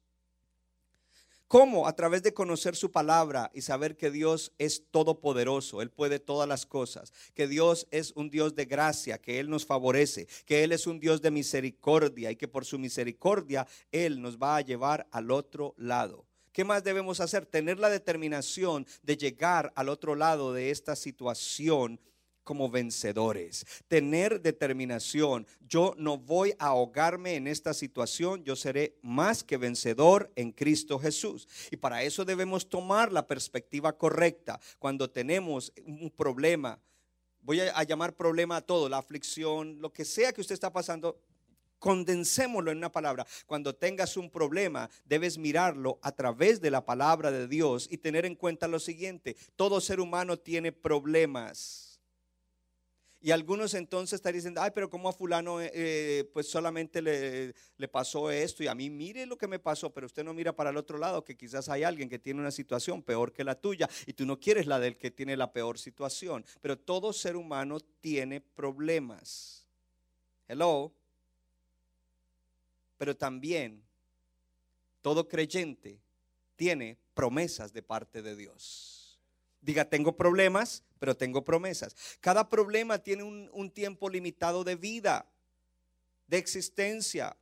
¿Cómo? 1.54 1.86
A 1.86 1.94
través 1.94 2.24
de 2.24 2.34
conocer 2.34 2.74
su 2.74 2.90
palabra 2.90 3.48
y 3.54 3.60
saber 3.60 3.96
que 3.96 4.10
Dios 4.10 4.52
es 4.58 4.90
todopoderoso, 4.90 5.82
Él 5.82 5.88
puede 5.88 6.18
todas 6.18 6.48
las 6.48 6.66
cosas, 6.66 7.12
que 7.32 7.46
Dios 7.46 7.86
es 7.92 8.10
un 8.16 8.28
Dios 8.28 8.56
de 8.56 8.64
gracia, 8.64 9.18
que 9.18 9.38
Él 9.38 9.48
nos 9.48 9.64
favorece, 9.64 10.26
que 10.46 10.64
Él 10.64 10.72
es 10.72 10.88
un 10.88 10.98
Dios 10.98 11.22
de 11.22 11.30
misericordia 11.30 12.32
y 12.32 12.34
que 12.34 12.48
por 12.48 12.64
su 12.64 12.76
misericordia 12.76 13.68
Él 13.92 14.20
nos 14.20 14.36
va 14.36 14.56
a 14.56 14.62
llevar 14.62 15.06
al 15.12 15.30
otro 15.30 15.76
lado. 15.78 16.26
¿Qué 16.50 16.64
más 16.64 16.82
debemos 16.82 17.20
hacer? 17.20 17.46
Tener 17.46 17.78
la 17.78 17.88
determinación 17.88 18.84
de 19.04 19.16
llegar 19.16 19.72
al 19.76 19.90
otro 19.90 20.16
lado 20.16 20.52
de 20.52 20.72
esta 20.72 20.96
situación 20.96 22.00
como 22.44 22.70
vencedores. 22.70 23.66
Tener 23.88 24.40
determinación. 24.40 25.46
Yo 25.66 25.94
no 25.98 26.18
voy 26.18 26.54
a 26.58 26.66
ahogarme 26.66 27.34
en 27.34 27.46
esta 27.46 27.74
situación, 27.74 28.44
yo 28.44 28.54
seré 28.54 28.96
más 29.02 29.42
que 29.42 29.56
vencedor 29.56 30.30
en 30.36 30.52
Cristo 30.52 30.98
Jesús. 30.98 31.48
Y 31.70 31.76
para 31.76 32.02
eso 32.02 32.24
debemos 32.24 32.68
tomar 32.68 33.12
la 33.12 33.26
perspectiva 33.26 33.96
correcta. 33.96 34.60
Cuando 34.78 35.10
tenemos 35.10 35.72
un 35.84 36.10
problema, 36.10 36.78
voy 37.44 37.60
a, 37.60 37.82
llamar 37.82 38.14
problema 38.14 38.56
a 38.56 38.60
todo, 38.60 38.88
la 38.88 38.98
aflicción, 38.98 39.80
lo 39.80 39.92
que 39.92 40.04
sea 40.04 40.32
que 40.32 40.40
usted 40.40 40.54
está 40.54 40.72
pasando, 40.72 41.20
condensémoslo 41.78 42.70
en 42.70 42.78
una 42.78 42.90
palabra. 42.90 43.26
Cuando 43.46 43.74
tengas 43.74 44.16
un 44.16 44.30
problema, 44.30 44.88
debes 45.04 45.36
mirarlo 45.36 45.98
a 46.02 46.12
través 46.12 46.60
de 46.60 46.70
la 46.70 46.84
palabra 46.84 47.30
de 47.30 47.46
Dios 47.46 47.86
y 47.90 47.98
tener 47.98 48.24
en 48.24 48.34
cuenta 48.34 48.66
lo 48.66 48.80
siguiente, 48.80 49.36
todo 49.56 49.80
ser 49.80 50.00
humano 50.00 50.38
tiene 50.38 50.72
problemas. 50.72 51.93
Y 53.24 53.30
algunos 53.30 53.72
entonces 53.72 54.18
están 54.18 54.34
diciendo, 54.34 54.60
ay, 54.60 54.70
pero 54.74 54.90
como 54.90 55.08
a 55.08 55.12
fulano 55.14 55.58
eh, 55.58 55.70
eh, 55.72 56.30
pues 56.34 56.46
solamente 56.46 57.00
le, 57.00 57.54
le, 57.78 57.88
pasó 57.88 58.30
esto 58.30 58.62
y 58.62 58.66
a 58.66 58.74
mí 58.74 58.90
mire 58.90 59.24
lo 59.24 59.38
que 59.38 59.48
me 59.48 59.58
pasó, 59.58 59.88
pero 59.94 60.04
usted 60.04 60.22
no 60.22 60.34
mira 60.34 60.54
para 60.54 60.68
el 60.68 60.76
otro 60.76 60.98
lado, 60.98 61.24
que 61.24 61.34
quizás 61.34 61.70
hay 61.70 61.84
alguien 61.84 62.10
que 62.10 62.18
tiene 62.18 62.40
una 62.40 62.50
situación 62.50 63.02
peor 63.02 63.32
que 63.32 63.42
la 63.42 63.58
tuya 63.58 63.88
y 64.06 64.12
tú 64.12 64.26
no 64.26 64.38
quieres 64.38 64.66
la 64.66 64.78
del 64.78 64.98
que 64.98 65.10
tiene 65.10 65.38
la 65.38 65.54
peor 65.54 65.78
situación. 65.78 66.44
Pero 66.60 66.78
todo 66.78 67.14
ser 67.14 67.34
humano 67.34 67.80
tiene 67.80 68.42
problemas. 68.42 69.66
Hello. 70.46 70.92
Pero 72.98 73.16
también 73.16 73.82
todo 75.00 75.26
creyente 75.30 75.98
tiene 76.56 76.98
promesas 77.14 77.72
de 77.72 77.82
parte 77.82 78.20
de 78.20 78.36
Dios. 78.36 79.03
Diga, 79.64 79.86
tengo 79.86 80.14
problemas, 80.14 80.84
pero 80.98 81.16
tengo 81.16 81.42
promesas. 81.42 81.96
Cada 82.20 82.50
problema 82.50 82.98
tiene 82.98 83.22
un, 83.22 83.70
tiempo 83.70 84.10
limitado 84.10 84.62
de 84.62 84.76
vida, 84.76 85.26
de 86.26 86.36
existencia. 86.36 87.34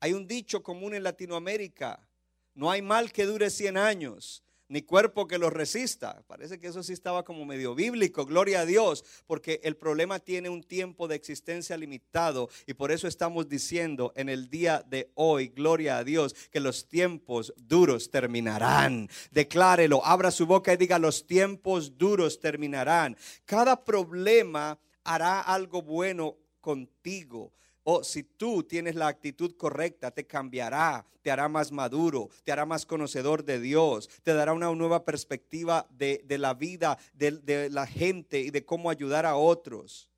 Hay 0.00 0.14
un 0.14 0.26
dicho 0.26 0.62
común 0.62 0.94
en 0.94 1.02
Latinoamérica, 1.02 2.08
no 2.54 2.70
hay 2.70 2.80
mal 2.80 3.12
que 3.12 3.26
dure 3.26 3.50
100 3.50 3.76
años 3.76 4.42
ni 4.70 4.82
cuerpo 4.82 5.26
que 5.26 5.36
lo 5.36 5.50
resista. 5.50 6.22
Parece 6.28 6.58
que 6.58 6.68
eso 6.68 6.82
sí 6.82 6.92
estaba 6.92 7.24
como 7.24 7.44
medio 7.44 7.74
bíblico, 7.74 8.24
gloria 8.24 8.60
a 8.60 8.66
Dios, 8.66 9.04
porque 9.26 9.60
el 9.64 9.76
problema 9.76 10.20
tiene 10.20 10.48
un 10.48 10.62
tiempo 10.62 11.08
de 11.08 11.16
existencia 11.16 11.76
limitado 11.76 12.48
y 12.66 12.74
por 12.74 12.92
eso 12.92 13.08
estamos 13.08 13.48
diciendo 13.48 14.12
en 14.14 14.28
el 14.28 14.48
día 14.48 14.84
de 14.88 15.10
hoy, 15.14 15.48
gloria 15.48 15.98
a 15.98 16.04
Dios, 16.04 16.34
que 16.52 16.60
los 16.60 16.88
tiempos 16.88 17.52
duros 17.56 18.10
terminarán. 18.10 19.08
Declárelo, 19.32 20.06
abra 20.06 20.30
su 20.30 20.46
boca 20.46 20.72
y 20.72 20.76
diga, 20.76 21.00
los 21.00 21.26
tiempos 21.26 21.98
duros 21.98 22.38
terminarán. 22.38 23.16
Cada 23.44 23.84
problema 23.84 24.78
hará 25.02 25.40
algo 25.40 25.82
bueno 25.82 26.36
contigo. 26.60 27.52
O 27.92 28.04
si 28.04 28.22
tú 28.22 28.62
tienes 28.62 28.94
la 28.94 29.08
actitud 29.08 29.56
correcta, 29.56 30.12
te 30.12 30.24
cambiará, 30.24 31.04
te 31.22 31.30
hará 31.32 31.48
más 31.48 31.72
maduro, 31.72 32.28
te 32.44 32.52
hará 32.52 32.64
más 32.64 32.86
conocedor 32.86 33.44
de 33.44 33.58
Dios, 33.58 34.08
te 34.22 34.32
dará 34.32 34.52
una 34.52 34.72
nueva 34.76 35.04
perspectiva 35.04 35.88
de, 35.90 36.22
la 36.38 36.54
vida, 36.54 36.98
de, 37.14 37.32
de 37.32 37.68
la 37.68 37.88
gente 37.88 38.38
y 38.38 38.50
de 38.50 38.64
cómo 38.64 38.90
ayudar 38.90 39.26
a 39.26 39.34
otros. 39.34 40.08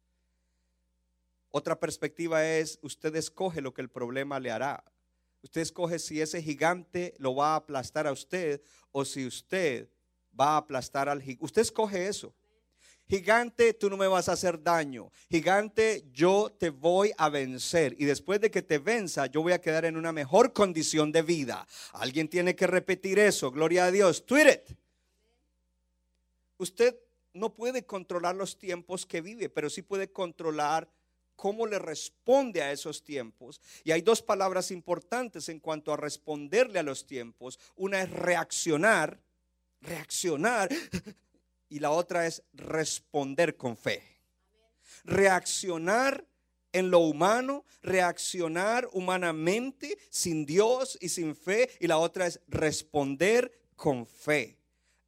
Otra 1.48 1.80
perspectiva 1.80 2.46
es, 2.46 2.78
usted 2.82 3.16
escoge 3.16 3.62
lo 3.62 3.72
que 3.72 3.80
el 3.80 3.88
problema 3.88 4.38
le 4.38 4.50
hará. 4.50 4.84
Usted 5.40 5.62
escoge 5.62 5.98
si 5.98 6.20
ese 6.20 6.42
gigante 6.42 7.14
lo 7.16 7.34
va 7.34 7.54
a 7.54 7.56
aplastar 7.56 8.06
a 8.06 8.12
usted 8.12 8.60
o 8.90 9.06
si 9.06 9.26
usted 9.26 9.88
va 10.38 10.48
a 10.48 10.56
aplastar 10.58 11.08
al 11.08 11.22
gigante. 11.22 11.46
Usted 11.46 11.62
escoge 11.62 12.06
eso. 12.06 12.34
Gigante, 13.12 13.74
tú 13.74 13.90
no 13.90 13.98
me 13.98 14.06
vas 14.06 14.30
a 14.30 14.32
hacer 14.32 14.62
daño. 14.62 15.12
Gigante, 15.28 16.06
yo 16.14 16.50
te 16.58 16.70
voy 16.70 17.12
a 17.18 17.28
vencer. 17.28 17.94
Y 17.98 18.06
después 18.06 18.40
de 18.40 18.50
que 18.50 18.62
te 18.62 18.78
venza, 18.78 19.26
yo 19.26 19.42
voy 19.42 19.52
a 19.52 19.60
quedar 19.60 19.84
en 19.84 19.98
una 19.98 20.12
mejor 20.12 20.54
condición 20.54 21.12
de 21.12 21.20
vida. 21.20 21.68
Alguien 21.92 22.26
tiene 22.26 22.56
que 22.56 22.66
repetir 22.66 23.18
eso. 23.18 23.50
Gloria 23.50 23.84
a 23.84 23.90
Dios. 23.90 24.24
Tweet 24.24 24.50
it. 24.50 24.78
Usted 26.56 26.96
no 27.34 27.52
puede 27.52 27.84
controlar 27.84 28.34
los 28.34 28.58
tiempos 28.58 29.04
que 29.04 29.20
vive, 29.20 29.50
pero 29.50 29.68
sí 29.68 29.82
puede 29.82 30.10
controlar 30.10 30.88
cómo 31.36 31.66
le 31.66 31.78
responde 31.78 32.62
a 32.62 32.72
esos 32.72 33.04
tiempos. 33.04 33.60
Y 33.84 33.90
hay 33.90 34.00
dos 34.00 34.22
palabras 34.22 34.70
importantes 34.70 35.50
en 35.50 35.60
cuanto 35.60 35.92
a 35.92 35.98
responderle 35.98 36.78
a 36.78 36.82
los 36.82 37.04
tiempos. 37.06 37.60
Una 37.76 38.00
es 38.00 38.08
reaccionar, 38.10 39.20
reaccionar 39.82 40.70
y 41.72 41.78
la 41.78 41.90
otra 41.90 42.26
es 42.26 42.42
responder 42.52 43.56
con 43.56 43.78
fe. 43.78 44.02
Reaccionar 45.04 46.28
en 46.70 46.90
lo 46.90 46.98
humano, 46.98 47.64
reaccionar 47.80 48.86
humanamente 48.92 49.96
sin 50.10 50.44
Dios 50.44 50.98
y 51.00 51.08
sin 51.08 51.34
fe. 51.34 51.70
Y 51.80 51.86
la 51.86 51.96
otra 51.96 52.26
es 52.26 52.40
responder 52.46 53.50
con 53.74 54.06
fe. 54.06 54.58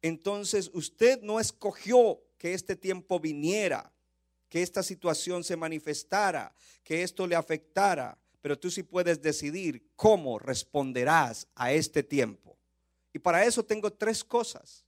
Entonces 0.01 0.71
usted 0.73 1.21
no 1.21 1.39
escogió 1.39 2.23
que 2.39 2.55
este 2.55 2.75
tiempo 2.75 3.19
viniera, 3.19 3.93
que 4.49 4.63
esta 4.63 4.81
situación 4.81 5.43
se 5.43 5.55
manifestara, 5.55 6.51
que 6.83 7.03
esto 7.03 7.27
le 7.27 7.35
afectara, 7.35 8.17
pero 8.41 8.57
tú 8.57 8.71
sí 8.71 8.81
puedes 8.81 9.21
decidir 9.21 9.87
cómo 9.95 10.39
responderás 10.39 11.47
a 11.53 11.73
este 11.73 12.01
tiempo. 12.01 12.57
Y 13.13 13.19
para 13.19 13.45
eso 13.45 13.63
tengo 13.63 13.93
tres 13.93 14.23
cosas 14.23 14.85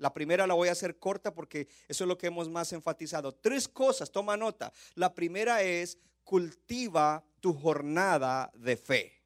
la 0.00 0.14
primera 0.14 0.46
la 0.46 0.54
voy 0.54 0.68
a 0.68 0.72
hacer 0.72 0.98
corta 0.98 1.34
porque 1.34 1.68
eso 1.86 2.04
es 2.04 2.08
lo 2.08 2.16
que 2.16 2.28
hemos 2.28 2.48
más 2.48 2.72
enfatizado. 2.72 3.32
Tres 3.32 3.68
cosas, 3.68 4.10
toma 4.10 4.34
nota. 4.34 4.72
La 4.94 5.14
primera 5.14 5.62
es 5.62 5.98
cultiva 6.24 7.22
tu 7.40 7.52
jornada 7.52 8.50
de 8.54 8.78
fe. 8.78 9.22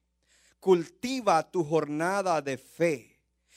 Cultiva 0.59 1.49
tu 1.49 1.63
jornada 1.63 2.41
de 2.41 2.57
fe. 2.57 3.14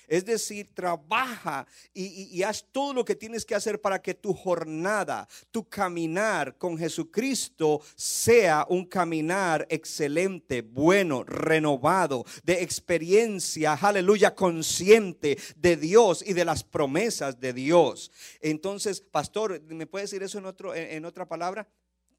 Es 0.09 0.25
decir, 0.25 0.71
trabaja 0.75 1.66
y, 1.92 2.42
haz 2.42 2.64
todo 2.73 2.94
lo 2.94 3.05
que 3.05 3.14
tienes 3.14 3.44
que 3.44 3.55
hacer 3.55 3.81
para 3.81 4.01
que 4.01 4.14
tu 4.14 4.33
jornada, 4.33 5.29
tu 5.51 5.68
caminar 5.68 6.57
con 6.57 6.79
Jesucristo 6.79 7.83
sea 7.94 8.66
un 8.68 8.87
caminar 8.87 9.66
excelente, 9.68 10.62
bueno, 10.62 11.25
renovado, 11.25 12.25
de 12.42 12.62
experiencia, 12.62 13.75
aleluya, 13.75 14.35
consciente 14.35 15.38
de 15.57 15.77
Dios 15.77 16.25
y 16.27 16.33
de 16.33 16.44
las 16.44 16.64
promesas 16.64 17.38
de 17.38 17.53
Dios. 17.53 18.11
Entonces, 18.40 19.01
pastor, 19.03 19.61
¿me 19.62 19.87
puede 19.87 20.05
decir 20.05 20.23
eso 20.23 20.38
en, 20.38 20.47
otro, 20.47 20.75
en 20.75 21.05
otra 21.05 21.29
palabra? 21.29 21.68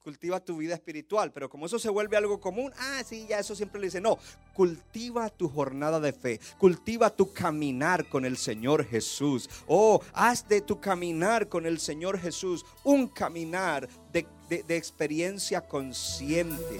Cultiva 0.03 0.39
tu 0.39 0.57
vida 0.57 0.73
espiritual, 0.75 1.31
pero 1.33 1.49
como 1.49 1.65
eso 1.65 1.77
se 1.77 1.89
vuelve 1.89 2.15
algo 2.15 2.39
común, 2.39 2.71
ah, 2.77 3.01
sí, 3.05 3.25
ya 3.27 3.39
eso 3.39 3.53
siempre 3.53 3.81
le 3.81 3.87
dice, 3.87 3.99
no, 3.99 4.17
cultiva 4.53 5.29
tu 5.29 5.49
jornada 5.49 5.99
de 5.99 6.13
fe, 6.13 6.39
cultiva 6.57 7.09
tu 7.09 7.33
caminar 7.33 8.07
con 8.07 8.23
el 8.25 8.37
Señor 8.37 8.85
Jesús. 8.85 9.49
Oh, 9.67 10.01
haz 10.13 10.47
de 10.47 10.61
tu 10.61 10.79
caminar 10.79 11.49
con 11.49 11.65
el 11.65 11.79
Señor 11.79 12.17
Jesús 12.17 12.65
un 12.85 13.07
caminar 13.09 13.89
de, 14.13 14.25
de- 14.47 14.63
de 14.63 14.77
experiencia 14.77 15.61
consciente. 15.67 16.79